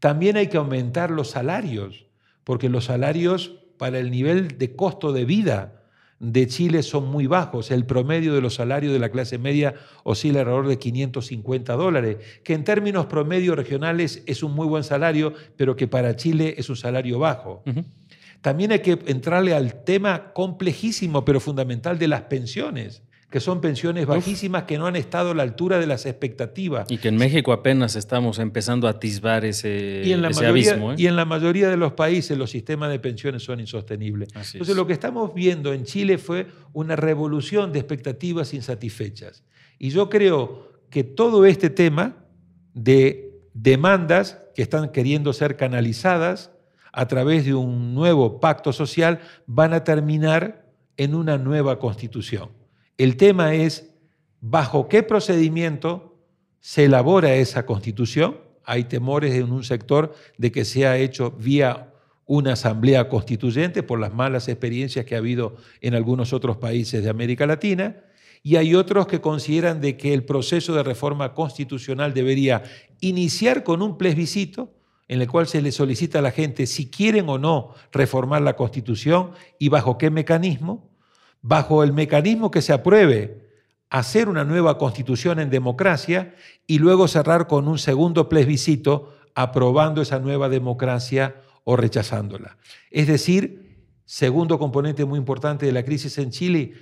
También 0.00 0.36
hay 0.36 0.48
que 0.48 0.56
aumentar 0.56 1.12
los 1.12 1.30
salarios, 1.30 2.06
porque 2.42 2.68
los 2.68 2.86
salarios 2.86 3.60
para 3.76 4.00
el 4.00 4.10
nivel 4.10 4.58
de 4.58 4.74
costo 4.74 5.12
de 5.12 5.26
vida 5.26 5.77
de 6.20 6.46
Chile 6.46 6.82
son 6.82 7.08
muy 7.08 7.26
bajos. 7.26 7.70
El 7.70 7.86
promedio 7.86 8.34
de 8.34 8.40
los 8.40 8.54
salarios 8.54 8.92
de 8.92 8.98
la 8.98 9.10
clase 9.10 9.38
media 9.38 9.74
oscila 10.04 10.40
alrededor 10.40 10.68
de 10.68 10.78
550 10.78 11.74
dólares, 11.74 12.16
que 12.42 12.54
en 12.54 12.64
términos 12.64 13.06
promedio 13.06 13.54
regionales 13.54 14.22
es 14.26 14.42
un 14.42 14.52
muy 14.52 14.66
buen 14.66 14.84
salario, 14.84 15.32
pero 15.56 15.76
que 15.76 15.86
para 15.86 16.16
Chile 16.16 16.54
es 16.58 16.68
un 16.68 16.76
salario 16.76 17.18
bajo. 17.18 17.62
También 18.40 18.72
hay 18.72 18.80
que 18.80 18.98
entrarle 19.06 19.54
al 19.54 19.84
tema 19.84 20.32
complejísimo 20.32 21.24
pero 21.24 21.40
fundamental 21.40 21.98
de 21.98 22.08
las 22.08 22.22
pensiones, 22.22 23.02
que 23.30 23.40
son 23.40 23.60
pensiones 23.60 24.06
bajísimas 24.06 24.62
que 24.62 24.78
no 24.78 24.86
han 24.86 24.96
estado 24.96 25.32
a 25.32 25.34
la 25.34 25.42
altura 25.42 25.78
de 25.78 25.86
las 25.86 26.06
expectativas. 26.06 26.90
Y 26.90 26.96
que 26.96 27.08
en 27.08 27.16
México 27.16 27.52
apenas 27.52 27.94
estamos 27.94 28.38
empezando 28.38 28.86
a 28.86 28.92
atisbar 28.92 29.44
ese, 29.44 30.02
Y 30.04 30.12
en, 30.12 30.22
la 30.22 30.30
ese 30.30 30.40
mayoría, 30.40 30.70
abismo. 30.72 30.92
¿eh? 30.92 30.96
y 30.96 31.06
en 31.06 31.16
la 31.16 31.26
mayoría 31.26 31.68
de 31.68 31.76
los 31.76 31.92
países 31.92 32.38
los 32.38 32.50
sistemas 32.50 32.90
de 32.90 32.98
pensiones 32.98 33.42
son 33.42 33.60
insostenibles. 33.60 34.30
Así 34.34 34.56
Entonces 34.56 34.72
es. 34.72 34.76
lo 34.76 34.86
que 34.86 34.94
estamos 34.94 35.34
viendo 35.34 35.74
en 35.74 35.84
Chile 35.84 36.16
fue 36.16 36.46
una 36.72 36.96
revolución 36.96 37.70
de 37.70 37.80
expectativas 37.80 38.54
insatisfechas. 38.54 39.44
Y 39.78 39.90
yo 39.90 40.08
creo 40.08 40.72
que 40.88 41.04
todo 41.04 41.44
este 41.44 41.68
tema 41.68 42.16
de 42.72 43.42
demandas 43.52 44.38
que 44.54 44.62
están 44.62 44.90
queriendo 44.90 45.34
ser 45.34 45.56
canalizadas 45.56 46.50
a 46.92 47.06
través 47.08 47.44
de 47.44 47.52
un 47.52 47.94
nuevo 47.94 48.40
pacto 48.40 48.72
social 48.72 49.20
van 49.46 49.74
a 49.74 49.84
terminar 49.84 50.64
en 50.96 51.14
una 51.14 51.36
nueva 51.36 51.78
constitución. 51.78 52.57
El 52.98 53.16
tema 53.16 53.54
es 53.54 53.94
bajo 54.40 54.88
qué 54.88 55.04
procedimiento 55.04 56.18
se 56.58 56.86
elabora 56.86 57.36
esa 57.36 57.64
constitución. 57.64 58.38
Hay 58.64 58.84
temores 58.84 59.34
en 59.34 59.52
un 59.52 59.62
sector 59.62 60.16
de 60.36 60.50
que 60.50 60.64
sea 60.64 60.98
hecho 60.98 61.30
vía 61.30 61.94
una 62.26 62.54
asamblea 62.54 63.08
constituyente 63.08 63.84
por 63.84 64.00
las 64.00 64.12
malas 64.12 64.48
experiencias 64.48 65.06
que 65.06 65.14
ha 65.14 65.18
habido 65.18 65.54
en 65.80 65.94
algunos 65.94 66.32
otros 66.32 66.56
países 66.56 67.02
de 67.02 67.08
América 67.08 67.46
Latina. 67.46 68.04
y 68.42 68.56
hay 68.56 68.74
otros 68.74 69.08
que 69.08 69.20
consideran 69.20 69.80
de 69.80 69.96
que 69.96 70.14
el 70.14 70.24
proceso 70.24 70.72
de 70.74 70.84
reforma 70.84 71.34
constitucional 71.34 72.14
debería 72.14 72.62
iniciar 73.00 73.64
con 73.64 73.82
un 73.82 73.98
plebiscito 73.98 74.74
en 75.08 75.20
el 75.20 75.28
cual 75.28 75.48
se 75.48 75.60
le 75.60 75.72
solicita 75.72 76.20
a 76.20 76.22
la 76.22 76.30
gente 76.30 76.66
si 76.66 76.88
quieren 76.88 77.28
o 77.28 77.38
no 77.38 77.74
reformar 77.90 78.42
la 78.42 78.54
Constitución 78.54 79.32
y 79.58 79.70
bajo 79.70 79.98
qué 79.98 80.10
mecanismo, 80.10 80.88
bajo 81.42 81.82
el 81.82 81.92
mecanismo 81.92 82.50
que 82.50 82.62
se 82.62 82.72
apruebe 82.72 83.48
hacer 83.90 84.28
una 84.28 84.44
nueva 84.44 84.78
Constitución 84.78 85.40
en 85.40 85.50
democracia 85.50 86.34
y 86.66 86.78
luego 86.78 87.08
cerrar 87.08 87.46
con 87.46 87.68
un 87.68 87.78
segundo 87.78 88.28
plebiscito 88.28 89.14
aprobando 89.34 90.02
esa 90.02 90.18
nueva 90.18 90.48
democracia 90.48 91.36
o 91.64 91.76
rechazándola. 91.76 92.58
Es 92.90 93.06
decir, 93.06 93.86
segundo 94.04 94.58
componente 94.58 95.04
muy 95.04 95.18
importante 95.18 95.66
de 95.66 95.72
la 95.72 95.84
crisis 95.84 96.18
en 96.18 96.30
Chile, 96.30 96.74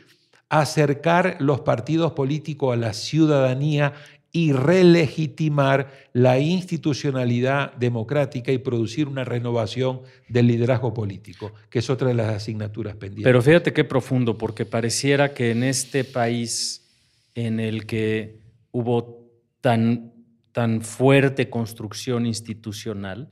acercar 0.48 1.36
los 1.40 1.60
partidos 1.60 2.12
políticos 2.12 2.72
a 2.72 2.76
la 2.76 2.92
ciudadanía 2.92 3.94
y 4.32 4.52
relegitimar 4.52 5.90
la 6.12 6.38
institucionalidad 6.38 7.74
democrática 7.76 8.52
y 8.52 8.58
producir 8.58 9.08
una 9.08 9.24
renovación 9.24 10.02
del 10.28 10.48
liderazgo 10.48 10.92
político, 10.92 11.52
que 11.70 11.78
es 11.78 11.88
otra 11.88 12.08
de 12.08 12.14
las 12.14 12.34
asignaturas 12.34 12.96
pendientes. 12.96 13.24
Pero 13.24 13.40
fíjate 13.40 13.72
qué 13.72 13.84
profundo, 13.84 14.36
porque 14.36 14.66
pareciera 14.66 15.32
que 15.32 15.52
en 15.52 15.62
este 15.62 16.04
país 16.04 16.86
en 17.34 17.60
el 17.60 17.86
que 17.86 18.40
hubo 18.72 19.30
tan, 19.60 20.12
tan 20.52 20.82
fuerte 20.82 21.48
construcción 21.48 22.26
institucional, 22.26 23.30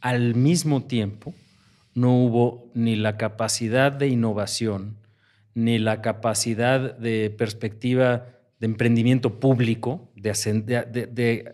al 0.00 0.34
mismo 0.34 0.84
tiempo 0.84 1.34
no 1.94 2.16
hubo 2.16 2.70
ni 2.74 2.96
la 2.96 3.16
capacidad 3.16 3.90
de 3.92 4.08
innovación, 4.08 4.98
ni 5.54 5.78
la 5.78 6.02
capacidad 6.02 6.96
de 6.98 7.30
perspectiva 7.30 8.26
de 8.58 8.66
emprendimiento 8.66 9.40
público, 9.40 10.10
de, 10.32 11.52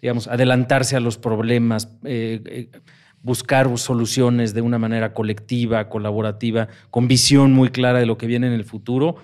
digamos, 0.00 0.28
adelantarse 0.28 0.96
a 0.96 1.00
los 1.00 1.18
problemas, 1.18 1.88
eh, 2.04 2.40
eh, 2.46 2.70
buscar 3.22 3.76
soluciones 3.78 4.54
de 4.54 4.60
una 4.60 4.78
manera 4.78 5.12
colectiva, 5.12 5.88
colaborativa, 5.88 6.68
con 6.90 7.08
visión 7.08 7.52
muy 7.52 7.70
clara 7.70 7.98
de 7.98 8.06
lo 8.06 8.16
que 8.16 8.26
viene 8.26 8.46
en 8.46 8.52
el 8.52 8.64
futuro, 8.64 9.16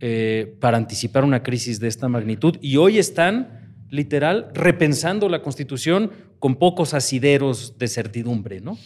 eh, 0.00 0.56
para 0.60 0.76
anticipar 0.76 1.24
una 1.24 1.42
crisis 1.42 1.80
de 1.80 1.88
esta 1.88 2.08
magnitud. 2.08 2.58
Y 2.60 2.76
hoy 2.76 2.98
están, 2.98 3.74
literal, 3.88 4.50
repensando 4.52 5.28
la 5.28 5.42
Constitución 5.42 6.10
con 6.38 6.56
pocos 6.56 6.92
asideros 6.92 7.78
de 7.78 7.88
certidumbre, 7.88 8.60
¿no? 8.60 8.76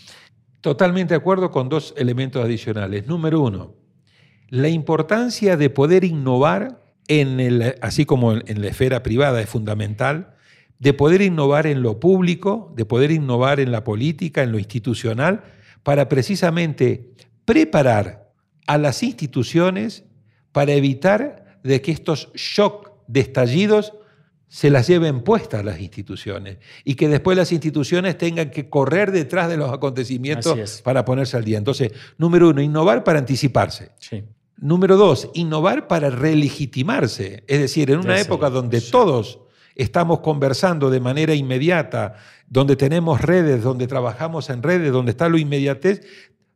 Totalmente 0.61 1.15
de 1.15 1.19
acuerdo 1.19 1.51
con 1.51 1.69
dos 1.69 1.95
elementos 1.97 2.45
adicionales. 2.45 3.07
Número 3.07 3.41
uno, 3.41 3.75
la 4.51 4.69
importancia 4.69 5.57
de 5.57 5.71
poder 5.71 6.05
innovar 6.05 6.81
en 7.11 7.41
el, 7.41 7.75
así 7.83 8.07
como 8.07 8.35
en 8.35 8.61
la 8.61 8.69
esfera 8.69 9.03
privada 9.03 9.41
es 9.41 9.49
fundamental, 9.49 10.37
de 10.79 10.95
poder 10.95 11.23
innovar 11.23 11.67
en 11.67 11.83
lo 11.83 11.99
público, 11.99 12.73
de 12.77 12.85
poder 12.85 13.11
innovar 13.11 13.59
en 13.59 13.73
la 13.73 13.83
política, 13.83 14.45
en 14.45 14.53
lo 14.53 14.61
institucional, 14.61 15.43
para 15.83 16.09
precisamente 16.09 17.11
preparar 17.45 18.31
a 18.69 18.79
las 18.79 19.03
instituciones 19.03 20.05
para 20.53 20.73
evitar 20.73 21.59
de 21.65 21.83
que 21.83 21.91
estos 21.91 22.33
shock 22.35 22.93
de 23.09 23.21
estallidos 23.21 23.93
se 24.47 24.71
las 24.71 24.87
lleven 24.87 25.23
puestas 25.23 25.65
las 25.65 25.81
instituciones 25.81 26.59
y 26.85 26.95
que 26.95 27.09
después 27.09 27.37
las 27.37 27.51
instituciones 27.51 28.17
tengan 28.17 28.51
que 28.51 28.69
correr 28.69 29.11
detrás 29.11 29.49
de 29.49 29.57
los 29.57 29.73
acontecimientos 29.73 30.81
para 30.83 31.05
ponerse 31.05 31.37
al 31.37 31.45
día. 31.45 31.59
Entonces, 31.59 31.93
número 32.19 32.51
uno, 32.51 32.63
innovar 32.63 33.03
para 33.03 33.19
anticiparse. 33.19 33.91
Sí. 33.99 34.23
Número 34.61 34.99
dos, 34.99 35.31
innovar 35.33 35.89
para 35.89 36.11
relegitimarse. 36.11 37.45
Es 37.47 37.61
decir, 37.61 37.91
en 37.91 38.01
una 38.01 38.21
época 38.21 38.51
donde 38.51 38.83
todos 38.83 39.41
estamos 39.75 40.21
conversando 40.21 40.91
de 40.91 41.01
manera 41.01 41.35
inmediata, 41.35 42.17
donde 42.47 42.77
tenemos 42.77 43.23
redes, 43.23 43.63
donde 43.63 43.87
trabajamos 43.87 44.51
en 44.51 44.63
redes, 44.63 44.93
donde 44.93 45.13
está 45.13 45.31
lo 45.31 45.39
inmediatez, 45.39 46.03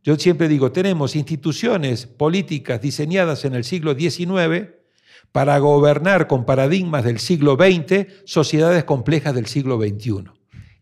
yo 0.03 0.17
siempre 0.17 0.49
digo, 0.49 0.71
tenemos 0.71 1.17
instituciones 1.17 2.07
políticas 2.07 2.83
diseñadas 2.83 3.47
en 3.47 3.55
el 3.55 3.65
siglo 3.65 3.95
XIX 3.95 4.69
para 5.33 5.59
gobernar 5.59 6.27
con 6.27 6.45
paradigmas 6.45 7.05
del 7.05 7.19
siglo 7.19 7.57
XX 7.57 8.07
sociedades 8.27 8.85
complejas 8.85 9.35
del 9.35 9.47
siglo 9.47 9.81
XXI. 9.81 10.25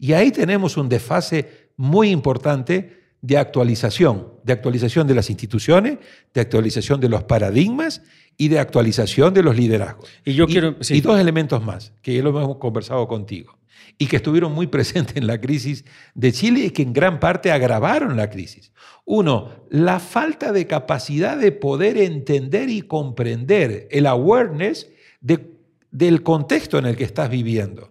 Y 0.00 0.14
ahí 0.14 0.32
tenemos 0.32 0.76
un 0.76 0.88
desfase 0.88 1.70
muy 1.76 2.11
importante 2.11 3.01
de 3.22 3.38
actualización, 3.38 4.28
de 4.42 4.52
actualización 4.52 5.06
de 5.06 5.14
las 5.14 5.30
instituciones, 5.30 5.98
de 6.35 6.40
actualización 6.40 7.00
de 7.00 7.08
los 7.08 7.22
paradigmas 7.22 8.02
y 8.37 8.48
de 8.48 8.58
actualización 8.58 9.32
de 9.32 9.44
los 9.44 9.56
liderazgos. 9.56 10.11
Y 10.24 10.35
yo 10.35 10.46
quiero 10.46 10.76
y 10.90 11.00
dos 11.00 11.18
elementos 11.18 11.64
más 11.64 11.92
que 12.02 12.14
ya 12.14 12.22
lo 12.22 12.30
hemos 12.30 12.56
conversado 12.58 13.06
contigo 13.06 13.56
y 13.96 14.06
que 14.06 14.16
estuvieron 14.16 14.52
muy 14.52 14.66
presentes 14.68 15.16
en 15.16 15.28
la 15.28 15.40
crisis 15.40 15.85
de 16.14 16.32
Chile 16.32 16.66
y 16.66 16.70
que 16.70 16.82
en 16.82 16.92
gran 16.92 17.20
parte 17.20 17.52
agravaron 17.52 18.16
la 18.16 18.28
crisis. 18.28 18.72
Uno, 19.04 19.50
la 19.70 20.00
falta 20.00 20.52
de 20.52 20.66
capacidad 20.66 21.37
de 21.37 21.52
poder 21.52 21.98
entender 21.98 22.68
y 22.70 22.82
comprender 22.82 23.87
el 23.92 24.06
awareness 24.06 24.90
del 25.20 26.22
contexto 26.24 26.78
en 26.78 26.87
el 26.87 26.96
que 26.96 27.04
estás 27.04 27.30
viviendo. 27.30 27.90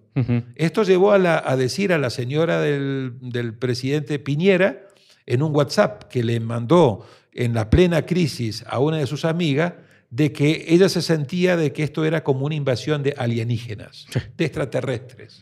Esto 0.55 0.83
llevó 0.83 1.13
a, 1.13 1.55
decir 1.55 1.93
a 1.93 1.97
la 1.97 2.09
señora 2.09 2.59
del, 2.59 3.13
del 3.21 3.53
presidente 3.53 4.19
Piñera, 4.19 4.87
en 5.25 5.41
un 5.41 5.55
WhatsApp 5.55 6.03
que 6.03 6.23
le 6.23 6.39
mandó 6.39 7.05
en 7.33 7.53
la 7.53 7.69
plena 7.69 8.05
crisis 8.05 8.63
a 8.67 8.79
una 8.79 8.97
de 8.97 9.07
sus 9.07 9.25
amigas, 9.25 9.73
de 10.09 10.33
que 10.33 10.65
ella 10.67 10.89
se 10.89 11.01
sentía 11.01 11.55
de 11.55 11.71
que 11.71 11.83
esto 11.83 12.03
era 12.03 12.23
como 12.23 12.45
una 12.45 12.55
invasión 12.55 13.01
de 13.01 13.15
alienígenas, 13.17 14.07
de 14.37 14.45
extraterrestres. 14.45 15.39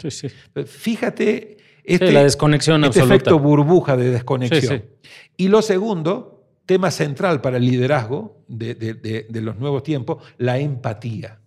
Fíjate 0.67 1.57
este, 1.83 2.11
la 2.11 2.23
desconexión 2.23 2.83
este 2.83 2.99
efecto 2.99 3.39
burbuja 3.39 3.97
de 3.97 4.11
desconexión. 4.11 4.85
Y 5.35 5.47
lo 5.47 5.63
segundo, 5.63 6.45
tema 6.67 6.91
central 6.91 7.41
para 7.41 7.57
el 7.57 7.65
liderazgo 7.65 8.43
de, 8.47 8.75
de 8.75 9.41
los 9.41 9.57
nuevos 9.57 9.81
tiempos, 9.81 10.23
la 10.37 10.59
empatía. 10.59 11.39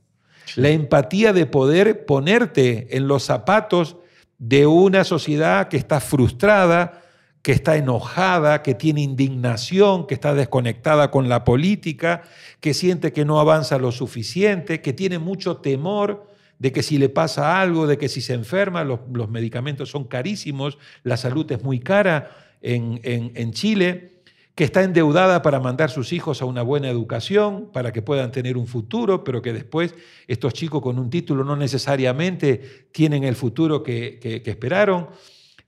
La 0.57 0.71
empatía 0.71 1.33
de 1.33 1.47
poder 1.47 2.05
ponerte 2.05 2.97
en 2.97 3.07
los 3.07 3.23
zapatos 3.23 3.97
de 4.39 4.67
una 4.67 5.05
sociedad 5.05 5.69
que 5.69 5.77
está 5.77 6.01
frustrada, 6.01 7.02
que 7.43 7.53
está 7.53 7.77
enojada, 7.77 8.63
que 8.63 8.75
tiene 8.75 9.03
indignación, 9.03 10.07
que 10.07 10.15
está 10.15 10.33
desconectada 10.33 11.11
con 11.11 11.29
la 11.29 11.45
política, 11.45 12.23
que 12.61 12.73
siente 12.73 13.13
que 13.13 13.25
no 13.25 13.41
avanza 13.41 13.79
lo 13.79 13.91
suficiente, 13.91 14.81
que 14.81 14.93
tiene 14.93 15.19
mucho 15.19 15.57
temor 15.57 16.31
de 16.61 16.71
que 16.71 16.85
si 16.85 16.99
le 16.99 17.09
pasa 17.09 17.61
algo, 17.61 17.89
de 17.89 17.99
que 17.99 18.09
si 18.09 18.21
se 18.21 18.35
enferma, 18.35 18.85
los, 18.85 19.29
medicamentos 19.29 19.91
son 19.91 20.05
carísimos, 20.05 20.79
la 21.03 21.17
salud 21.17 21.51
es 21.51 21.65
muy 21.65 21.81
cara 21.81 22.31
en, 22.61 23.01
en 23.03 23.53
Chile, 23.53 24.23
que 24.55 24.63
está 24.63 24.85
endeudada 24.85 25.43
para 25.43 25.59
mandar 25.59 25.91
sus 25.91 26.13
hijos 26.13 26.43
a 26.43 26.45
una 26.45 26.63
buena 26.63 26.89
educación, 26.89 27.71
para 27.73 27.93
que 27.93 28.03
puedan 28.03 28.31
tener 28.31 28.57
un 28.57 28.69
futuro, 28.69 29.25
pero 29.25 29.43
que 29.43 29.53
después 29.53 29.97
estos 30.29 30.53
chicos 30.53 30.81
con 30.81 31.01
un 31.01 31.11
título 31.11 31.43
no 31.43 31.57
necesariamente 31.57 32.87
tienen 32.93 33.25
el 33.25 33.35
futuro 33.35 33.83
que, 33.83 34.21
que 34.21 34.49
esperaron 34.49 35.09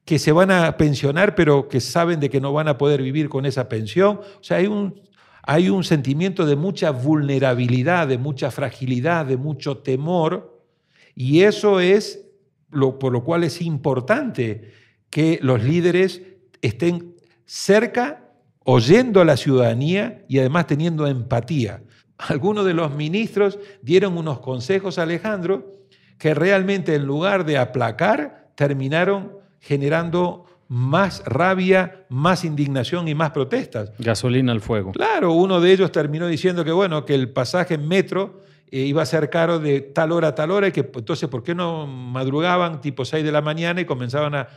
que 0.04 0.18
se 0.18 0.32
van 0.32 0.50
a 0.50 0.76
pensionar, 0.76 1.34
pero 1.34 1.68
que 1.68 1.80
saben 1.80 2.20
de 2.20 2.28
que 2.28 2.40
no 2.40 2.52
van 2.52 2.68
a 2.68 2.78
poder 2.78 3.02
vivir 3.02 3.28
con 3.28 3.46
esa 3.46 3.68
pensión. 3.68 4.20
O 4.40 4.42
sea, 4.42 4.58
hay 4.58 4.66
un, 4.66 5.00
hay 5.42 5.70
un 5.70 5.84
sentimiento 5.84 6.44
de 6.46 6.56
mucha 6.56 6.90
vulnerabilidad, 6.90 8.08
de 8.08 8.18
mucha 8.18 8.50
fragilidad, 8.50 9.26
de 9.26 9.36
mucho 9.36 9.78
temor, 9.78 10.62
y 11.14 11.42
eso 11.42 11.80
es 11.80 12.26
lo, 12.70 12.98
por 12.98 13.12
lo 13.12 13.24
cual 13.24 13.44
es 13.44 13.62
importante 13.62 14.72
que 15.10 15.38
los 15.42 15.62
líderes 15.62 16.22
estén 16.60 17.14
cerca, 17.46 18.20
oyendo 18.64 19.20
a 19.20 19.24
la 19.24 19.36
ciudadanía 19.36 20.24
y 20.28 20.38
además 20.38 20.66
teniendo 20.66 21.06
empatía. 21.06 21.82
Algunos 22.16 22.64
de 22.64 22.74
los 22.74 22.94
ministros 22.94 23.58
dieron 23.82 24.16
unos 24.16 24.40
consejos 24.40 24.98
a 24.98 25.02
Alejandro 25.02 25.72
que 26.18 26.32
realmente 26.32 26.94
en 26.94 27.04
lugar 27.04 27.44
de 27.44 27.58
aplacar, 27.58 28.50
terminaron 28.54 29.43
generando 29.64 30.44
más 30.68 31.22
rabia, 31.26 32.04
más 32.08 32.44
indignación 32.44 33.08
y 33.08 33.14
más 33.14 33.30
protestas. 33.30 33.92
Gasolina 33.98 34.52
al 34.52 34.60
fuego. 34.60 34.92
Claro, 34.92 35.32
uno 35.32 35.60
de 35.60 35.72
ellos 35.72 35.92
terminó 35.92 36.26
diciendo 36.26 36.64
que 36.64 36.72
bueno, 36.72 37.04
que 37.04 37.14
el 37.14 37.30
pasaje 37.30 37.74
en 37.74 37.88
metro 37.88 38.42
eh, 38.70 38.80
iba 38.80 39.02
a 39.02 39.06
ser 39.06 39.30
caro 39.30 39.58
de 39.58 39.80
tal 39.80 40.12
hora 40.12 40.28
a 40.28 40.34
tal 40.34 40.50
hora 40.50 40.68
y 40.68 40.72
que 40.72 40.80
entonces, 40.80 41.28
¿por 41.28 41.42
qué 41.42 41.54
no 41.54 41.86
madrugaban 41.86 42.80
tipo 42.80 43.04
6 43.04 43.24
de 43.24 43.32
la 43.32 43.40
mañana 43.42 43.80
y 43.80 43.84
comenzaban 43.84 44.34
a, 44.34 44.48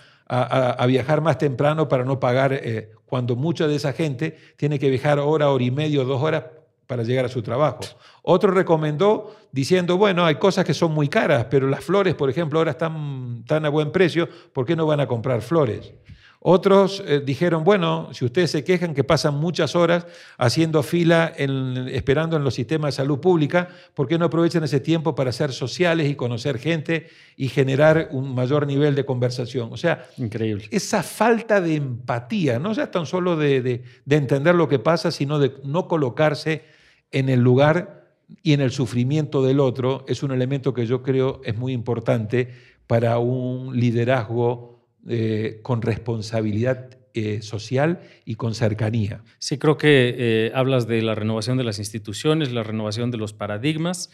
viajar 0.87 1.21
más 1.21 1.37
temprano 1.37 1.87
para 1.87 2.03
no 2.03 2.19
pagar 2.19 2.51
eh, 2.51 2.91
cuando 3.05 3.37
mucha 3.37 3.65
de 3.65 3.75
esa 3.75 3.93
gente 3.93 4.37
tiene 4.57 4.77
que 4.77 4.89
viajar 4.89 5.19
hora, 5.19 5.49
hora 5.49 5.63
y 5.63 5.71
medio, 5.71 6.03
dos 6.03 6.21
horas 6.21 6.43
para 6.87 7.03
llegar 7.03 7.25
a 7.25 7.29
su 7.29 7.41
trabajo. 7.41 7.81
Otro 8.23 8.51
recomendó 8.51 9.35
diciendo, 9.51 9.97
bueno, 9.97 10.25
hay 10.25 10.35
cosas 10.35 10.65
que 10.65 10.73
son 10.73 10.93
muy 10.93 11.07
caras, 11.09 11.45
pero 11.49 11.67
las 11.67 11.83
flores, 11.83 12.15
por 12.15 12.29
ejemplo, 12.29 12.59
ahora 12.59 12.71
están 12.71 13.43
tan 13.45 13.65
a 13.65 13.69
buen 13.69 13.91
precio, 13.91 14.27
¿por 14.53 14.65
qué 14.65 14.75
no 14.75 14.85
van 14.85 15.01
a 15.01 15.07
comprar 15.07 15.41
flores? 15.41 15.91
Otros 16.39 17.03
eh, 17.05 17.19
dijeron, 17.25 17.63
bueno, 17.63 18.09
si 18.13 18.23
ustedes 18.23 18.51
se 18.51 18.63
quejan 18.63 18.93
que 18.93 19.03
pasan 19.03 19.33
muchas 19.35 19.75
horas 19.75 20.05
haciendo 20.37 20.83
fila 20.83 21.33
en- 21.35 21.87
esperando 21.89 22.37
en 22.37 22.43
los 22.43 22.53
sistemas 22.53 22.93
de 22.93 22.97
salud 22.97 23.19
pública, 23.19 23.67
¿por 23.95 24.07
qué 24.07 24.17
no 24.19 24.25
aprovechan 24.25 24.63
ese 24.63 24.79
tiempo 24.79 25.15
para 25.15 25.31
ser 25.31 25.51
sociales 25.51 26.07
y 26.07 26.15
conocer 26.15 26.59
gente 26.59 27.09
y 27.37 27.49
generar 27.49 28.09
un 28.11 28.35
mayor 28.35 28.67
nivel 28.67 28.93
de 28.93 29.03
conversación? 29.03 29.69
O 29.73 29.77
sea, 29.77 30.05
Increíble. 30.17 30.67
esa 30.71 31.01
falta 31.01 31.59
de 31.59 31.75
empatía, 31.75 32.59
no 32.59 32.71
ya 32.71 32.91
tan 32.91 33.07
solo 33.07 33.35
de, 33.35 33.61
de- 33.63 33.83
de 34.05 34.15
entender 34.15 34.53
lo 34.53 34.69
que 34.69 34.77
pasa, 34.79 35.09
sino 35.11 35.39
de 35.39 35.53
no 35.63 35.87
colocarse 35.87 36.76
en 37.11 37.29
el 37.29 37.39
lugar 37.39 38.15
y 38.43 38.53
en 38.53 38.61
el 38.61 38.71
sufrimiento 38.71 39.43
del 39.43 39.59
otro, 39.59 40.05
es 40.07 40.23
un 40.23 40.31
elemento 40.31 40.73
que 40.73 40.85
yo 40.85 41.01
creo 41.01 41.41
es 41.43 41.57
muy 41.57 41.73
importante 41.73 42.49
para 42.87 43.19
un 43.19 43.79
liderazgo 43.79 44.87
eh, 45.07 45.59
con 45.63 45.81
responsabilidad 45.81 46.97
eh, 47.13 47.41
social 47.41 48.01
y 48.25 48.35
con 48.35 48.53
cercanía. 48.53 49.23
Sí, 49.39 49.57
creo 49.57 49.77
que 49.77 50.15
eh, 50.17 50.51
hablas 50.53 50.87
de 50.87 51.01
la 51.01 51.15
renovación 51.15 51.57
de 51.57 51.63
las 51.63 51.79
instituciones, 51.79 52.51
la 52.51 52.63
renovación 52.63 53.11
de 53.11 53.17
los 53.17 53.33
paradigmas 53.33 54.09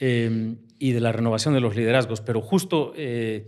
eh, 0.00 0.56
y 0.80 0.90
de 0.90 1.00
la 1.00 1.12
renovación 1.12 1.54
de 1.54 1.60
los 1.60 1.76
liderazgos, 1.76 2.20
pero 2.20 2.40
justo 2.40 2.92
eh, 2.96 3.46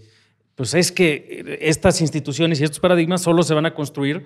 pues 0.54 0.74
es 0.74 0.92
que 0.92 1.58
estas 1.60 2.00
instituciones 2.00 2.60
y 2.60 2.64
estos 2.64 2.78
paradigmas 2.78 3.22
solo 3.22 3.42
se 3.42 3.54
van 3.54 3.66
a 3.66 3.74
construir 3.74 4.24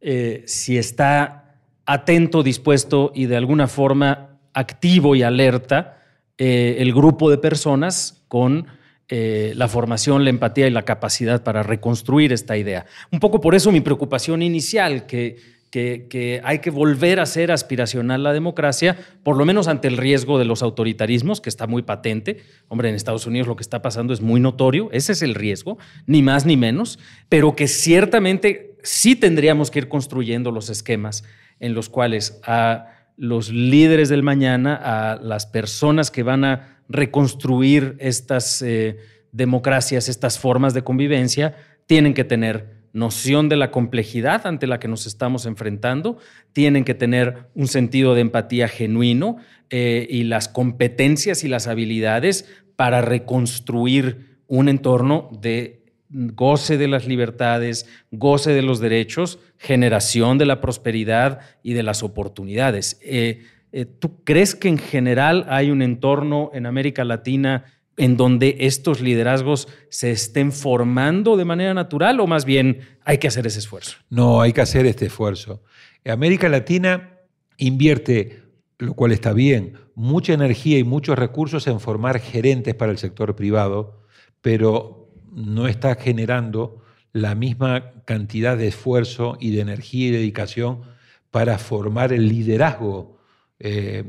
eh, 0.00 0.42
si 0.46 0.76
está 0.76 1.47
atento, 1.88 2.42
dispuesto 2.42 3.12
y 3.14 3.24
de 3.26 3.36
alguna 3.36 3.66
forma 3.66 4.38
activo 4.52 5.16
y 5.16 5.22
alerta 5.22 6.02
eh, 6.36 6.76
el 6.80 6.92
grupo 6.92 7.30
de 7.30 7.38
personas 7.38 8.22
con 8.28 8.66
eh, 9.08 9.54
la 9.56 9.68
formación, 9.68 10.22
la 10.22 10.28
empatía 10.28 10.66
y 10.66 10.70
la 10.70 10.84
capacidad 10.84 11.42
para 11.42 11.62
reconstruir 11.62 12.30
esta 12.34 12.58
idea. 12.58 12.84
Un 13.10 13.20
poco 13.20 13.40
por 13.40 13.54
eso 13.54 13.72
mi 13.72 13.80
preocupación 13.80 14.42
inicial, 14.42 15.06
que, 15.06 15.36
que, 15.70 16.08
que 16.10 16.42
hay 16.44 16.58
que 16.58 16.68
volver 16.68 17.20
a 17.20 17.26
ser 17.26 17.50
aspiracional 17.50 18.22
la 18.22 18.34
democracia, 18.34 18.98
por 19.22 19.38
lo 19.38 19.46
menos 19.46 19.66
ante 19.66 19.88
el 19.88 19.96
riesgo 19.96 20.38
de 20.38 20.44
los 20.44 20.62
autoritarismos, 20.62 21.40
que 21.40 21.48
está 21.48 21.66
muy 21.66 21.80
patente. 21.80 22.42
Hombre, 22.68 22.90
en 22.90 22.96
Estados 22.96 23.26
Unidos 23.26 23.48
lo 23.48 23.56
que 23.56 23.62
está 23.62 23.80
pasando 23.80 24.12
es 24.12 24.20
muy 24.20 24.40
notorio, 24.40 24.90
ese 24.92 25.12
es 25.12 25.22
el 25.22 25.34
riesgo, 25.34 25.78
ni 26.04 26.20
más 26.20 26.44
ni 26.44 26.58
menos, 26.58 26.98
pero 27.30 27.56
que 27.56 27.66
ciertamente 27.66 28.76
sí 28.82 29.16
tendríamos 29.16 29.70
que 29.70 29.78
ir 29.78 29.88
construyendo 29.88 30.50
los 30.50 30.68
esquemas 30.68 31.24
en 31.60 31.74
los 31.74 31.88
cuales 31.88 32.40
a 32.44 32.86
los 33.16 33.50
líderes 33.50 34.08
del 34.08 34.22
mañana, 34.22 34.74
a 34.76 35.16
las 35.16 35.46
personas 35.46 36.10
que 36.10 36.22
van 36.22 36.44
a 36.44 36.78
reconstruir 36.88 37.96
estas 37.98 38.62
eh, 38.62 38.98
democracias, 39.32 40.08
estas 40.08 40.38
formas 40.38 40.72
de 40.72 40.82
convivencia, 40.82 41.56
tienen 41.86 42.14
que 42.14 42.24
tener 42.24 42.78
noción 42.92 43.48
de 43.48 43.56
la 43.56 43.70
complejidad 43.70 44.46
ante 44.46 44.66
la 44.66 44.78
que 44.78 44.88
nos 44.88 45.06
estamos 45.06 45.46
enfrentando, 45.46 46.18
tienen 46.52 46.84
que 46.84 46.94
tener 46.94 47.48
un 47.54 47.68
sentido 47.68 48.14
de 48.14 48.22
empatía 48.22 48.68
genuino 48.68 49.36
eh, 49.70 50.06
y 50.08 50.24
las 50.24 50.48
competencias 50.48 51.44
y 51.44 51.48
las 51.48 51.66
habilidades 51.66 52.48
para 52.76 53.00
reconstruir 53.02 54.38
un 54.46 54.68
entorno 54.68 55.30
de 55.40 55.77
goce 56.10 56.78
de 56.78 56.88
las 56.88 57.06
libertades, 57.06 57.86
goce 58.10 58.52
de 58.52 58.62
los 58.62 58.80
derechos, 58.80 59.38
generación 59.58 60.38
de 60.38 60.46
la 60.46 60.60
prosperidad 60.60 61.40
y 61.62 61.74
de 61.74 61.82
las 61.82 62.02
oportunidades. 62.02 62.98
Eh, 63.02 63.42
eh, 63.72 63.84
¿Tú 63.84 64.24
crees 64.24 64.54
que 64.54 64.68
en 64.68 64.78
general 64.78 65.46
hay 65.48 65.70
un 65.70 65.82
entorno 65.82 66.50
en 66.54 66.66
América 66.66 67.04
Latina 67.04 67.64
en 67.98 68.16
donde 68.16 68.56
estos 68.60 69.00
liderazgos 69.00 69.68
se 69.90 70.10
estén 70.10 70.52
formando 70.52 71.36
de 71.36 71.44
manera 71.44 71.74
natural 71.74 72.20
o 72.20 72.26
más 72.26 72.44
bien 72.44 72.80
hay 73.04 73.18
que 73.18 73.28
hacer 73.28 73.46
ese 73.46 73.58
esfuerzo? 73.58 73.98
No, 74.08 74.40
hay 74.40 74.52
que 74.52 74.60
hacer 74.60 74.86
este 74.86 75.06
esfuerzo. 75.06 75.62
América 76.06 76.48
Latina 76.48 77.18
invierte, 77.58 78.42
lo 78.78 78.94
cual 78.94 79.12
está 79.12 79.32
bien, 79.32 79.74
mucha 79.94 80.32
energía 80.32 80.78
y 80.78 80.84
muchos 80.84 81.18
recursos 81.18 81.66
en 81.66 81.80
formar 81.80 82.20
gerentes 82.20 82.74
para 82.74 82.92
el 82.92 82.98
sector 82.98 83.34
privado, 83.34 84.00
pero 84.40 84.97
no 85.38 85.68
está 85.68 85.94
generando 85.94 86.82
la 87.12 87.34
misma 87.34 87.92
cantidad 88.04 88.56
de 88.56 88.68
esfuerzo 88.68 89.36
y 89.40 89.50
de 89.54 89.60
energía 89.60 90.08
y 90.08 90.10
dedicación 90.10 90.82
para 91.30 91.58
formar 91.58 92.12
el 92.12 92.28
liderazgo 92.28 93.18
eh, 93.58 94.04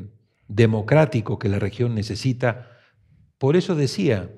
democrático 0.47 1.39
que 1.39 1.49
la 1.49 1.59
región 1.59 1.95
necesita. 1.95 2.71
Por 3.37 3.55
eso 3.55 3.75
decía, 3.75 4.31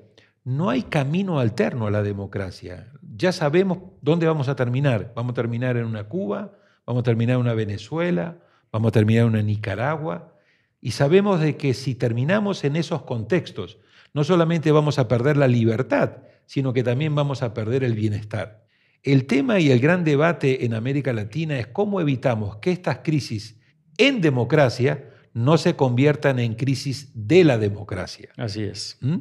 no 0.44 0.70
hay 0.70 0.82
camino 0.82 1.38
alterno 1.38 1.86
a 1.86 1.90
la 1.90 2.02
democracia. 2.02 2.92
Ya 3.16 3.32
sabemos 3.32 3.78
dónde 4.00 4.26
vamos 4.26 4.48
a 4.48 4.56
terminar. 4.56 5.12
Vamos 5.14 5.32
a 5.32 5.34
terminar 5.34 5.76
en 5.76 5.84
una 5.84 6.04
Cuba, 6.04 6.52
vamos 6.86 7.00
a 7.00 7.04
terminar 7.04 7.36
en 7.36 7.42
una 7.42 7.54
Venezuela, 7.54 8.38
vamos 8.70 8.88
a 8.88 8.92
terminar 8.92 9.22
en 9.22 9.28
una 9.30 9.42
Nicaragua. 9.42 10.34
Y 10.80 10.92
sabemos 10.92 11.40
de 11.40 11.56
que 11.56 11.74
si 11.74 11.94
terminamos 11.94 12.64
en 12.64 12.76
esos 12.76 13.02
contextos, 13.02 13.78
no 14.14 14.24
solamente 14.24 14.72
vamos 14.72 14.98
a 14.98 15.08
perder 15.08 15.36
la 15.36 15.48
libertad, 15.48 16.18
sino 16.52 16.74
que 16.74 16.82
también 16.82 17.14
vamos 17.14 17.42
a 17.42 17.54
perder 17.54 17.82
el 17.82 17.94
bienestar. 17.94 18.66
El 19.02 19.24
tema 19.24 19.58
y 19.58 19.70
el 19.70 19.80
gran 19.80 20.04
debate 20.04 20.66
en 20.66 20.74
América 20.74 21.14
Latina 21.14 21.58
es 21.58 21.66
cómo 21.68 21.98
evitamos 21.98 22.56
que 22.56 22.72
estas 22.72 22.98
crisis 22.98 23.58
en 23.96 24.20
democracia 24.20 25.08
no 25.32 25.56
se 25.56 25.76
conviertan 25.76 26.38
en 26.38 26.52
crisis 26.52 27.10
de 27.14 27.44
la 27.44 27.56
democracia. 27.56 28.28
Así 28.36 28.64
es. 28.64 28.98
¿Mm? 29.00 29.16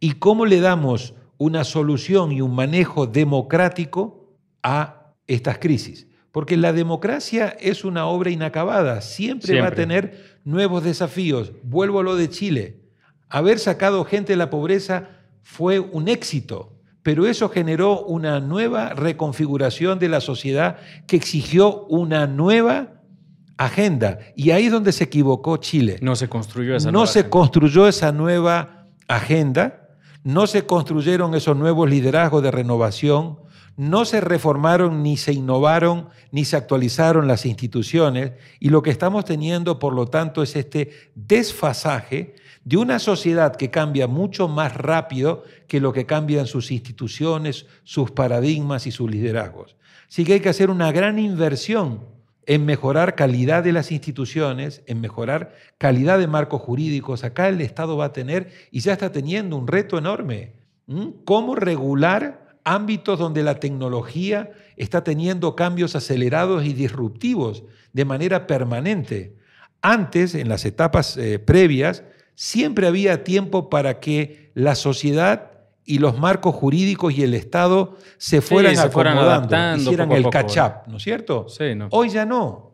¿Y 0.00 0.12
cómo 0.12 0.46
le 0.46 0.60
damos 0.60 1.12
una 1.36 1.64
solución 1.64 2.32
y 2.32 2.40
un 2.40 2.54
manejo 2.54 3.06
democrático 3.06 4.32
a 4.62 5.12
estas 5.26 5.58
crisis? 5.58 6.06
Porque 6.30 6.56
la 6.56 6.72
democracia 6.72 7.54
es 7.60 7.84
una 7.84 8.06
obra 8.06 8.30
inacabada, 8.30 9.02
siempre, 9.02 9.60
va 9.60 9.66
a 9.66 9.74
Siempre. 9.74 9.82
tener 9.82 10.38
nuevos 10.44 10.82
desafíos. 10.84 11.52
Vuelvo 11.64 12.00
a 12.00 12.02
lo 12.02 12.16
de 12.16 12.30
Chile. 12.30 12.80
Haber 13.28 13.58
sacado 13.58 14.06
gente 14.06 14.32
de 14.32 14.38
la 14.38 14.48
pobreza 14.48 15.21
fue 15.42 15.78
un 15.80 16.08
éxito, 16.08 16.72
pero 17.02 17.26
eso 17.26 17.48
generó 17.48 18.04
una 18.04 18.40
nueva 18.40 18.90
reconfiguración 18.90 19.98
de 19.98 20.08
la 20.08 20.20
sociedad 20.20 20.78
que 21.06 21.16
exigió 21.16 21.84
una 21.86 22.26
nueva 22.26 23.02
agenda. 23.56 24.18
Y 24.36 24.50
ahí 24.50 24.66
es 24.66 24.72
donde 24.72 24.92
se 24.92 25.04
equivocó 25.04 25.56
Chile. 25.56 25.98
No 26.00 26.16
se 26.16 26.28
construyó 26.28 26.76
esa 26.76 26.88
No 26.88 26.92
nueva 26.92 27.06
se 27.06 27.18
agenda. 27.20 27.30
construyó 27.30 27.88
esa 27.88 28.12
nueva 28.12 28.86
agenda, 29.08 29.88
no 30.24 30.46
se 30.46 30.64
construyeron 30.64 31.34
esos 31.34 31.56
nuevos 31.56 31.90
liderazgos 31.90 32.42
de 32.42 32.50
renovación, 32.50 33.38
no 33.76 34.04
se 34.04 34.20
reformaron 34.20 35.02
ni 35.02 35.16
se 35.16 35.32
innovaron 35.32 36.08
ni 36.30 36.44
se 36.44 36.56
actualizaron 36.56 37.26
las 37.26 37.46
instituciones 37.46 38.32
y 38.60 38.68
lo 38.68 38.82
que 38.82 38.90
estamos 38.90 39.24
teniendo, 39.24 39.78
por 39.78 39.94
lo 39.94 40.06
tanto, 40.06 40.42
es 40.42 40.56
este 40.56 41.10
desfasaje 41.14 42.34
de 42.64 42.76
una 42.76 42.98
sociedad 42.98 43.56
que 43.56 43.70
cambia 43.70 44.06
mucho 44.06 44.48
más 44.48 44.74
rápido 44.76 45.44
que 45.66 45.80
lo 45.80 45.92
que 45.92 46.06
cambian 46.06 46.46
sus 46.46 46.70
instituciones, 46.70 47.66
sus 47.82 48.10
paradigmas 48.10 48.86
y 48.86 48.92
sus 48.92 49.10
liderazgos. 49.10 49.76
Así 50.08 50.24
que 50.24 50.34
hay 50.34 50.40
que 50.40 50.48
hacer 50.48 50.70
una 50.70 50.92
gran 50.92 51.18
inversión 51.18 52.00
en 52.46 52.64
mejorar 52.64 53.14
calidad 53.14 53.62
de 53.62 53.72
las 53.72 53.92
instituciones, 53.92 54.82
en 54.86 55.00
mejorar 55.00 55.54
calidad 55.78 56.18
de 56.18 56.26
marcos 56.26 56.60
jurídicos. 56.60 57.24
Acá 57.24 57.48
el 57.48 57.60
Estado 57.60 57.96
va 57.96 58.06
a 58.06 58.12
tener, 58.12 58.50
y 58.70 58.80
ya 58.80 58.92
está 58.92 59.12
teniendo, 59.12 59.56
un 59.56 59.66
reto 59.66 59.98
enorme. 59.98 60.52
¿Cómo 61.24 61.54
regular 61.54 62.58
ámbitos 62.64 63.18
donde 63.18 63.42
la 63.42 63.58
tecnología 63.60 64.50
está 64.76 65.04
teniendo 65.04 65.56
cambios 65.56 65.96
acelerados 65.96 66.64
y 66.64 66.72
disruptivos 66.72 67.64
de 67.92 68.04
manera 68.04 68.46
permanente? 68.46 69.36
Antes, 69.80 70.34
en 70.34 70.48
las 70.48 70.64
etapas 70.64 71.16
eh, 71.16 71.38
previas, 71.38 72.02
siempre 72.42 72.88
había 72.88 73.22
tiempo 73.22 73.70
para 73.70 74.00
que 74.00 74.50
la 74.54 74.74
sociedad 74.74 75.52
y 75.84 76.00
los 76.00 76.18
marcos 76.18 76.56
jurídicos 76.56 77.16
y 77.16 77.22
el 77.22 77.34
Estado 77.34 77.96
se 78.18 78.40
fueran 78.40 78.74
se 78.74 78.90
fueran 78.90 79.16
acomodando, 79.16 79.80
hicieran 79.80 80.08
poco 80.08 80.18
el 80.18 80.28
catch-up, 80.28 80.88
¿no 80.88 80.96
es 80.96 81.04
cierto? 81.04 81.48
Sí, 81.48 81.76
no. 81.76 81.86
Hoy 81.92 82.08
ya 82.08 82.26
no. 82.26 82.72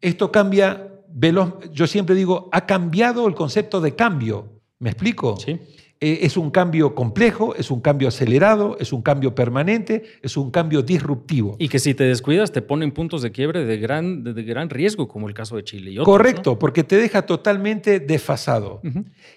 Esto 0.00 0.32
cambia 0.32 0.88
veloz. 1.08 1.70
Yo 1.70 1.86
siempre 1.86 2.16
digo, 2.16 2.48
ha 2.50 2.66
cambiado 2.66 3.28
el 3.28 3.36
concepto 3.36 3.80
de 3.80 3.94
cambio. 3.94 4.48
¿Me 4.80 4.90
explico? 4.90 5.36
Sí. 5.36 5.60
Eh, 6.00 6.20
es 6.22 6.36
un 6.36 6.50
cambio 6.50 6.94
complejo, 6.94 7.54
es 7.54 7.70
un 7.70 7.80
cambio 7.80 8.08
acelerado, 8.08 8.76
es 8.80 8.92
un 8.92 9.00
cambio 9.00 9.34
permanente, 9.34 10.02
es 10.22 10.36
un 10.36 10.50
cambio 10.50 10.82
disruptivo. 10.82 11.56
Y 11.58 11.68
que 11.68 11.78
si 11.78 11.94
te 11.94 12.04
descuidas 12.04 12.52
te 12.52 12.62
ponen 12.62 12.92
puntos 12.92 13.22
de 13.22 13.30
quiebre 13.30 13.64
de 13.64 13.78
gran, 13.78 14.24
de, 14.24 14.34
de 14.34 14.42
gran 14.42 14.70
riesgo, 14.70 15.08
como 15.08 15.28
el 15.28 15.34
caso 15.34 15.56
de 15.56 15.64
Chile. 15.64 15.92
y 15.92 15.98
otros, 15.98 16.12
Correcto, 16.12 16.58
porque 16.58 16.84
te 16.84 16.96
deja 16.96 17.22
totalmente 17.22 18.00
desfasado. 18.00 18.82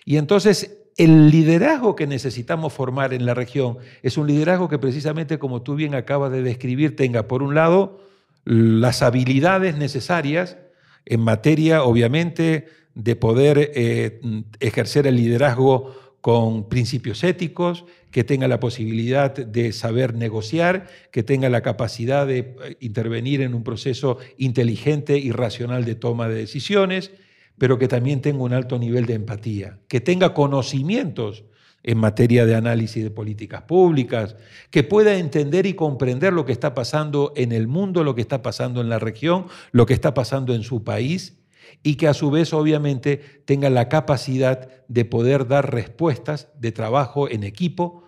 Y 0.04 0.18
entonces 0.18 0.78
el 0.98 1.30
liderazgo 1.30 1.96
que 1.96 2.08
necesitamos 2.08 2.74
formar 2.74 3.14
en 3.14 3.26
la 3.26 3.36
región 3.36 3.78
es 4.02 4.18
un 4.18 4.26
liderazgo 4.26 4.68
que 4.68 4.80
precisamente, 4.80 5.38
como 5.38 5.62
tú 5.62 5.76
bien 5.76 5.94
acabas 5.94 6.32
de 6.32 6.42
describir, 6.42 6.96
tenga 6.96 7.28
por 7.28 7.44
un 7.44 7.54
lado 7.54 8.02
las 8.46 9.04
habilidades 9.04 9.78
necesarias 9.78 10.58
en 11.06 11.22
materia, 11.22 11.84
obviamente, 11.84 12.68
de 12.96 13.16
poder 13.16 13.72
eh, 13.76 14.20
ejercer 14.60 15.06
el 15.06 15.18
liderazgo 15.18 15.94
con 16.22 16.68
principios 16.68 17.24
éticos, 17.24 17.86
que 18.12 18.24
tenga 18.24 18.48
la 18.48 18.60
posibilidad 18.60 19.34
de 19.34 19.72
saber 19.72 20.14
negociar, 20.14 20.88
que 21.12 21.24
tenga 21.24 21.50
la 21.50 21.62
capacidad 21.62 22.26
de 22.26 22.40
eh, 22.40 22.78
intervenir 22.80 23.42
en 23.42 23.54
un 23.54 23.64
proceso 23.64 24.18
inteligente 24.38 25.18
y 25.18 25.32
racional 25.32 25.86
de 25.86 25.96
toma 25.96 26.28
de 26.28 26.36
decisiones, 26.36 27.12
pero 27.58 27.78
que 27.78 27.88
también 27.88 28.22
tenga 28.22 28.44
un 28.44 28.54
alto 28.54 28.80
nivel 28.80 29.06
de 29.06 29.14
empatía, 29.14 29.80
que 29.88 30.02
tenga 30.02 30.34
conocimientos 30.34 31.44
en 31.84 31.98
materia 31.98 32.46
de 32.46 32.56
análisis 32.56 33.04
de 33.04 33.12
políticas 33.12 33.62
públicas, 33.64 34.36
que 34.72 34.84
pueda 34.84 35.18
entender 35.18 35.66
y 35.66 35.74
comprender 35.74 36.34
lo 36.34 36.46
que 36.46 36.52
está 36.52 36.74
pasando 36.74 37.34
en 37.36 37.52
el 37.52 37.68
mundo, 37.68 38.04
lo 38.04 38.16
que 38.16 38.22
está 38.22 38.42
pasando 38.42 38.82
en 38.82 38.90
la 38.90 39.00
región, 39.00 39.46
lo 39.72 39.86
que 39.86 39.94
está 39.94 40.14
pasando 40.14 40.54
en 40.54 40.64
su 40.64 40.84
país 40.84 41.38
y 41.84 41.96
que 41.96 42.08
a 42.08 42.14
su 42.14 42.32
vez 42.32 42.54
obviamente 42.54 43.18
tenga 43.46 43.70
la 43.70 43.90
capacidad 43.90 44.70
de 44.88 45.06
poder 45.06 45.48
dar 45.48 45.74
respuestas 45.74 46.50
de 46.60 46.72
trabajo 46.72 47.30
en 47.30 47.44
equipo. 47.44 48.04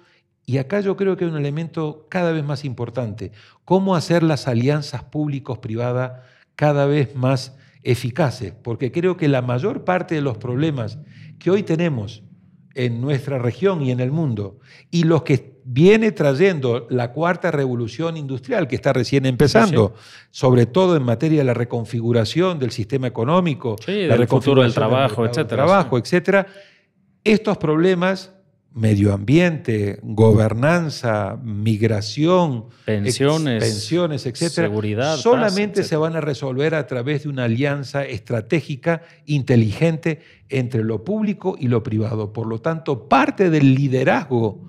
Y 0.45 0.57
acá 0.57 0.79
yo 0.81 0.95
creo 0.97 1.15
que 1.15 1.25
hay 1.25 1.31
un 1.31 1.37
elemento 1.37 2.07
cada 2.09 2.31
vez 2.31 2.43
más 2.43 2.65
importante, 2.65 3.31
cómo 3.65 3.95
hacer 3.95 4.23
las 4.23 4.47
alianzas 4.47 5.03
públicos-privadas 5.03 6.23
cada 6.55 6.85
vez 6.85 7.15
más 7.15 7.55
eficaces, 7.83 8.53
porque 8.53 8.91
creo 8.91 9.15
que 9.15 9.27
la 9.27 9.41
mayor 9.41 9.85
parte 9.85 10.15
de 10.15 10.21
los 10.21 10.37
problemas 10.37 10.97
que 11.37 11.51
hoy 11.51 11.63
tenemos 11.63 12.23
en 12.75 13.01
nuestra 13.01 13.39
región 13.39 13.81
y 13.81 13.91
en 13.91 13.99
el 13.99 14.11
mundo, 14.11 14.59
y 14.91 15.03
los 15.03 15.23
que 15.23 15.58
viene 15.71 16.11
trayendo 16.11 16.87
la 16.89 17.11
cuarta 17.11 17.51
revolución 17.51 18.17
industrial 18.17 18.67
que 18.67 18.75
está 18.75 18.91
recién 18.91 19.27
empezando, 19.27 19.93
sobre 20.31 20.65
todo 20.65 20.97
en 20.97 21.03
materia 21.03 21.39
de 21.39 21.43
la 21.43 21.53
reconfiguración 21.53 22.57
del 22.57 22.71
sistema 22.71 23.05
económico, 23.05 23.75
la 23.85 24.17
del 24.17 24.27
futuro 24.27 24.63
del 24.63 24.73
trabajo, 24.73 25.25
etcétera. 25.25 25.65
Trabajo, 25.65 25.99
etcétera. 25.99 26.47
Estos 27.23 27.59
problemas 27.59 28.31
medio 28.73 29.13
ambiente, 29.13 29.99
gobernanza, 30.01 31.37
migración, 31.43 32.65
pensiones, 32.85 33.63
pensiones 33.63 34.25
etcétera, 34.25 34.69
seguridad, 34.69 35.17
solamente 35.17 35.83
se 35.83 35.95
van 35.97 36.15
a 36.15 36.21
resolver 36.21 36.73
a 36.73 36.87
través 36.87 37.23
de 37.23 37.29
una 37.29 37.43
alianza 37.43 38.05
estratégica, 38.05 39.03
inteligente 39.27 40.21
entre 40.49 40.83
lo 40.83 41.03
público 41.03 41.55
y 41.59 41.67
lo 41.67 41.83
privado. 41.83 42.33
Por 42.33 42.47
lo 42.47 42.59
tanto, 42.59 43.07
parte 43.07 43.49
del 43.49 43.75
liderazgo, 43.75 44.61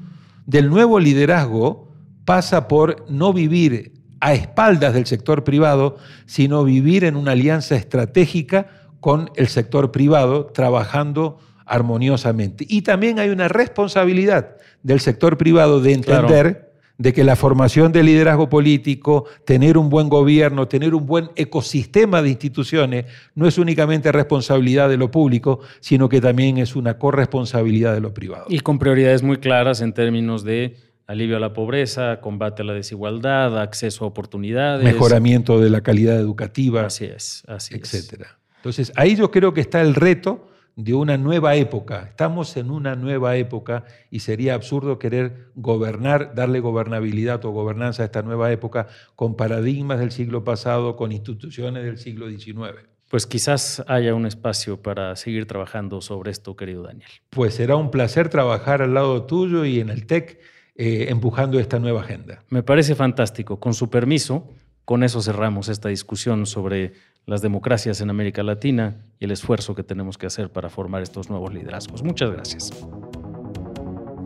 del 0.50 0.68
nuevo 0.68 0.98
liderazgo, 0.98 1.88
pasa 2.24 2.66
por 2.66 3.06
no 3.08 3.32
vivir 3.32 3.92
a 4.18 4.34
espaldas 4.34 4.92
del 4.92 5.06
sector 5.06 5.44
privado, 5.44 5.96
sino 6.26 6.64
vivir 6.64 7.04
en 7.04 7.14
una 7.14 7.32
alianza 7.32 7.76
estratégica 7.76 8.66
con 8.98 9.30
el 9.36 9.46
sector 9.46 9.92
privado, 9.92 10.46
trabajando 10.46 11.38
armoniosamente. 11.66 12.66
Y 12.68 12.82
también 12.82 13.20
hay 13.20 13.30
una 13.30 13.46
responsabilidad 13.46 14.56
del 14.82 14.98
sector 14.98 15.38
privado 15.38 15.80
de 15.80 15.92
entender 15.92 16.69
de 17.00 17.14
que 17.14 17.24
la 17.24 17.34
formación 17.34 17.92
de 17.92 18.02
liderazgo 18.02 18.50
político, 18.50 19.24
tener 19.46 19.78
un 19.78 19.88
buen 19.88 20.10
gobierno, 20.10 20.68
tener 20.68 20.94
un 20.94 21.06
buen 21.06 21.30
ecosistema 21.34 22.20
de 22.20 22.28
instituciones, 22.28 23.06
no 23.34 23.48
es 23.48 23.56
únicamente 23.56 24.12
responsabilidad 24.12 24.86
de 24.90 24.98
lo 24.98 25.10
público, 25.10 25.60
sino 25.80 26.10
que 26.10 26.20
también 26.20 26.58
es 26.58 26.76
una 26.76 26.98
corresponsabilidad 26.98 27.94
de 27.94 28.02
lo 28.02 28.12
privado. 28.12 28.44
Y 28.50 28.60
con 28.60 28.78
prioridades 28.78 29.22
muy 29.22 29.38
claras 29.38 29.80
en 29.80 29.94
términos 29.94 30.44
de 30.44 30.76
alivio 31.06 31.38
a 31.38 31.40
la 31.40 31.54
pobreza, 31.54 32.20
combate 32.20 32.60
a 32.60 32.66
la 32.66 32.74
desigualdad, 32.74 33.58
acceso 33.58 34.04
a 34.04 34.08
oportunidades. 34.08 34.84
Mejoramiento 34.84 35.58
de 35.58 35.70
la 35.70 35.80
calidad 35.80 36.18
educativa. 36.18 36.84
Así 36.84 37.06
es, 37.06 37.44
así 37.48 37.76
etcétera. 37.76 38.38
Entonces, 38.56 38.92
ahí 38.94 39.16
yo 39.16 39.30
creo 39.30 39.54
que 39.54 39.62
está 39.62 39.80
el 39.80 39.94
reto 39.94 40.49
de 40.84 40.94
una 40.94 41.16
nueva 41.18 41.56
época. 41.56 42.06
Estamos 42.08 42.56
en 42.56 42.70
una 42.70 42.96
nueva 42.96 43.36
época 43.36 43.84
y 44.10 44.20
sería 44.20 44.54
absurdo 44.54 44.98
querer 44.98 45.48
gobernar, 45.54 46.34
darle 46.34 46.60
gobernabilidad 46.60 47.44
o 47.44 47.50
gobernanza 47.50 48.02
a 48.02 48.06
esta 48.06 48.22
nueva 48.22 48.50
época 48.50 48.88
con 49.14 49.36
paradigmas 49.36 49.98
del 49.98 50.10
siglo 50.10 50.42
pasado, 50.42 50.96
con 50.96 51.12
instituciones 51.12 51.84
del 51.84 51.98
siglo 51.98 52.28
XIX. 52.28 52.88
Pues 53.10 53.26
quizás 53.26 53.84
haya 53.88 54.14
un 54.14 54.24
espacio 54.24 54.80
para 54.80 55.16
seguir 55.16 55.46
trabajando 55.46 56.00
sobre 56.00 56.30
esto, 56.30 56.56
querido 56.56 56.84
Daniel. 56.84 57.10
Pues 57.28 57.54
será 57.54 57.76
un 57.76 57.90
placer 57.90 58.28
trabajar 58.28 58.82
al 58.82 58.94
lado 58.94 59.24
tuyo 59.24 59.64
y 59.64 59.80
en 59.80 59.90
el 59.90 60.06
TEC 60.06 60.40
eh, 60.76 61.06
empujando 61.10 61.58
esta 61.58 61.78
nueva 61.78 62.02
agenda. 62.02 62.44
Me 62.48 62.62
parece 62.62 62.94
fantástico. 62.94 63.58
Con 63.58 63.74
su 63.74 63.90
permiso, 63.90 64.48
con 64.84 65.02
eso 65.02 65.20
cerramos 65.20 65.68
esta 65.68 65.88
discusión 65.88 66.46
sobre 66.46 66.94
las 67.30 67.42
democracias 67.42 68.00
en 68.00 68.10
América 68.10 68.42
Latina 68.42 68.96
y 69.20 69.24
el 69.24 69.30
esfuerzo 69.30 69.76
que 69.76 69.84
tenemos 69.84 70.18
que 70.18 70.26
hacer 70.26 70.50
para 70.50 70.68
formar 70.68 71.00
estos 71.00 71.30
nuevos 71.30 71.54
liderazgos. 71.54 72.02
Muchas 72.02 72.32
gracias. 72.32 72.72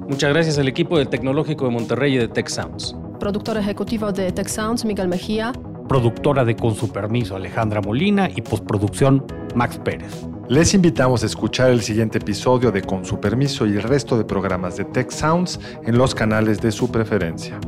Muchas 0.09 0.33
gracias 0.33 0.57
al 0.57 0.69
equipo 0.69 0.97
del 0.97 1.09
Tecnológico 1.09 1.67
de 1.67 1.71
Monterrey 1.71 2.15
y 2.15 2.17
de 2.17 2.29
Tech 2.29 2.49
Sounds. 2.49 2.97
Productor 3.21 3.59
ejecutivo 3.59 4.11
de 4.11 4.33
Tech 4.33 4.49
Sounds, 4.49 4.87
Miguel 4.87 5.09
Mejía. 5.09 5.53
Productora 5.87 6.47
de 6.47 6.57
Con 6.57 6.75
su 6.75 6.91
permiso, 6.91 7.37
Alejandra 7.37 7.83
Molina. 7.83 8.31
Y 8.35 8.41
postproducción, 8.41 9.23
Max 9.55 9.79
Pérez. 9.85 10.27
Les 10.49 10.73
invitamos 10.73 11.23
a 11.25 11.27
escuchar 11.27 11.73
el 11.73 11.83
siguiente 11.83 12.17
episodio 12.17 12.73
de 12.73 12.81
Con 12.81 13.05
su 13.05 13.21
permiso 13.21 13.67
y 13.67 13.73
el 13.73 13.83
resto 13.83 14.17
de 14.17 14.25
programas 14.25 14.79
de 14.79 14.87
Tech 14.87 15.11
Sounds 15.11 15.61
en 15.85 15.99
los 15.99 16.15
canales 16.15 16.59
de 16.63 16.73
su 16.73 16.91
preferencia. 16.91 17.61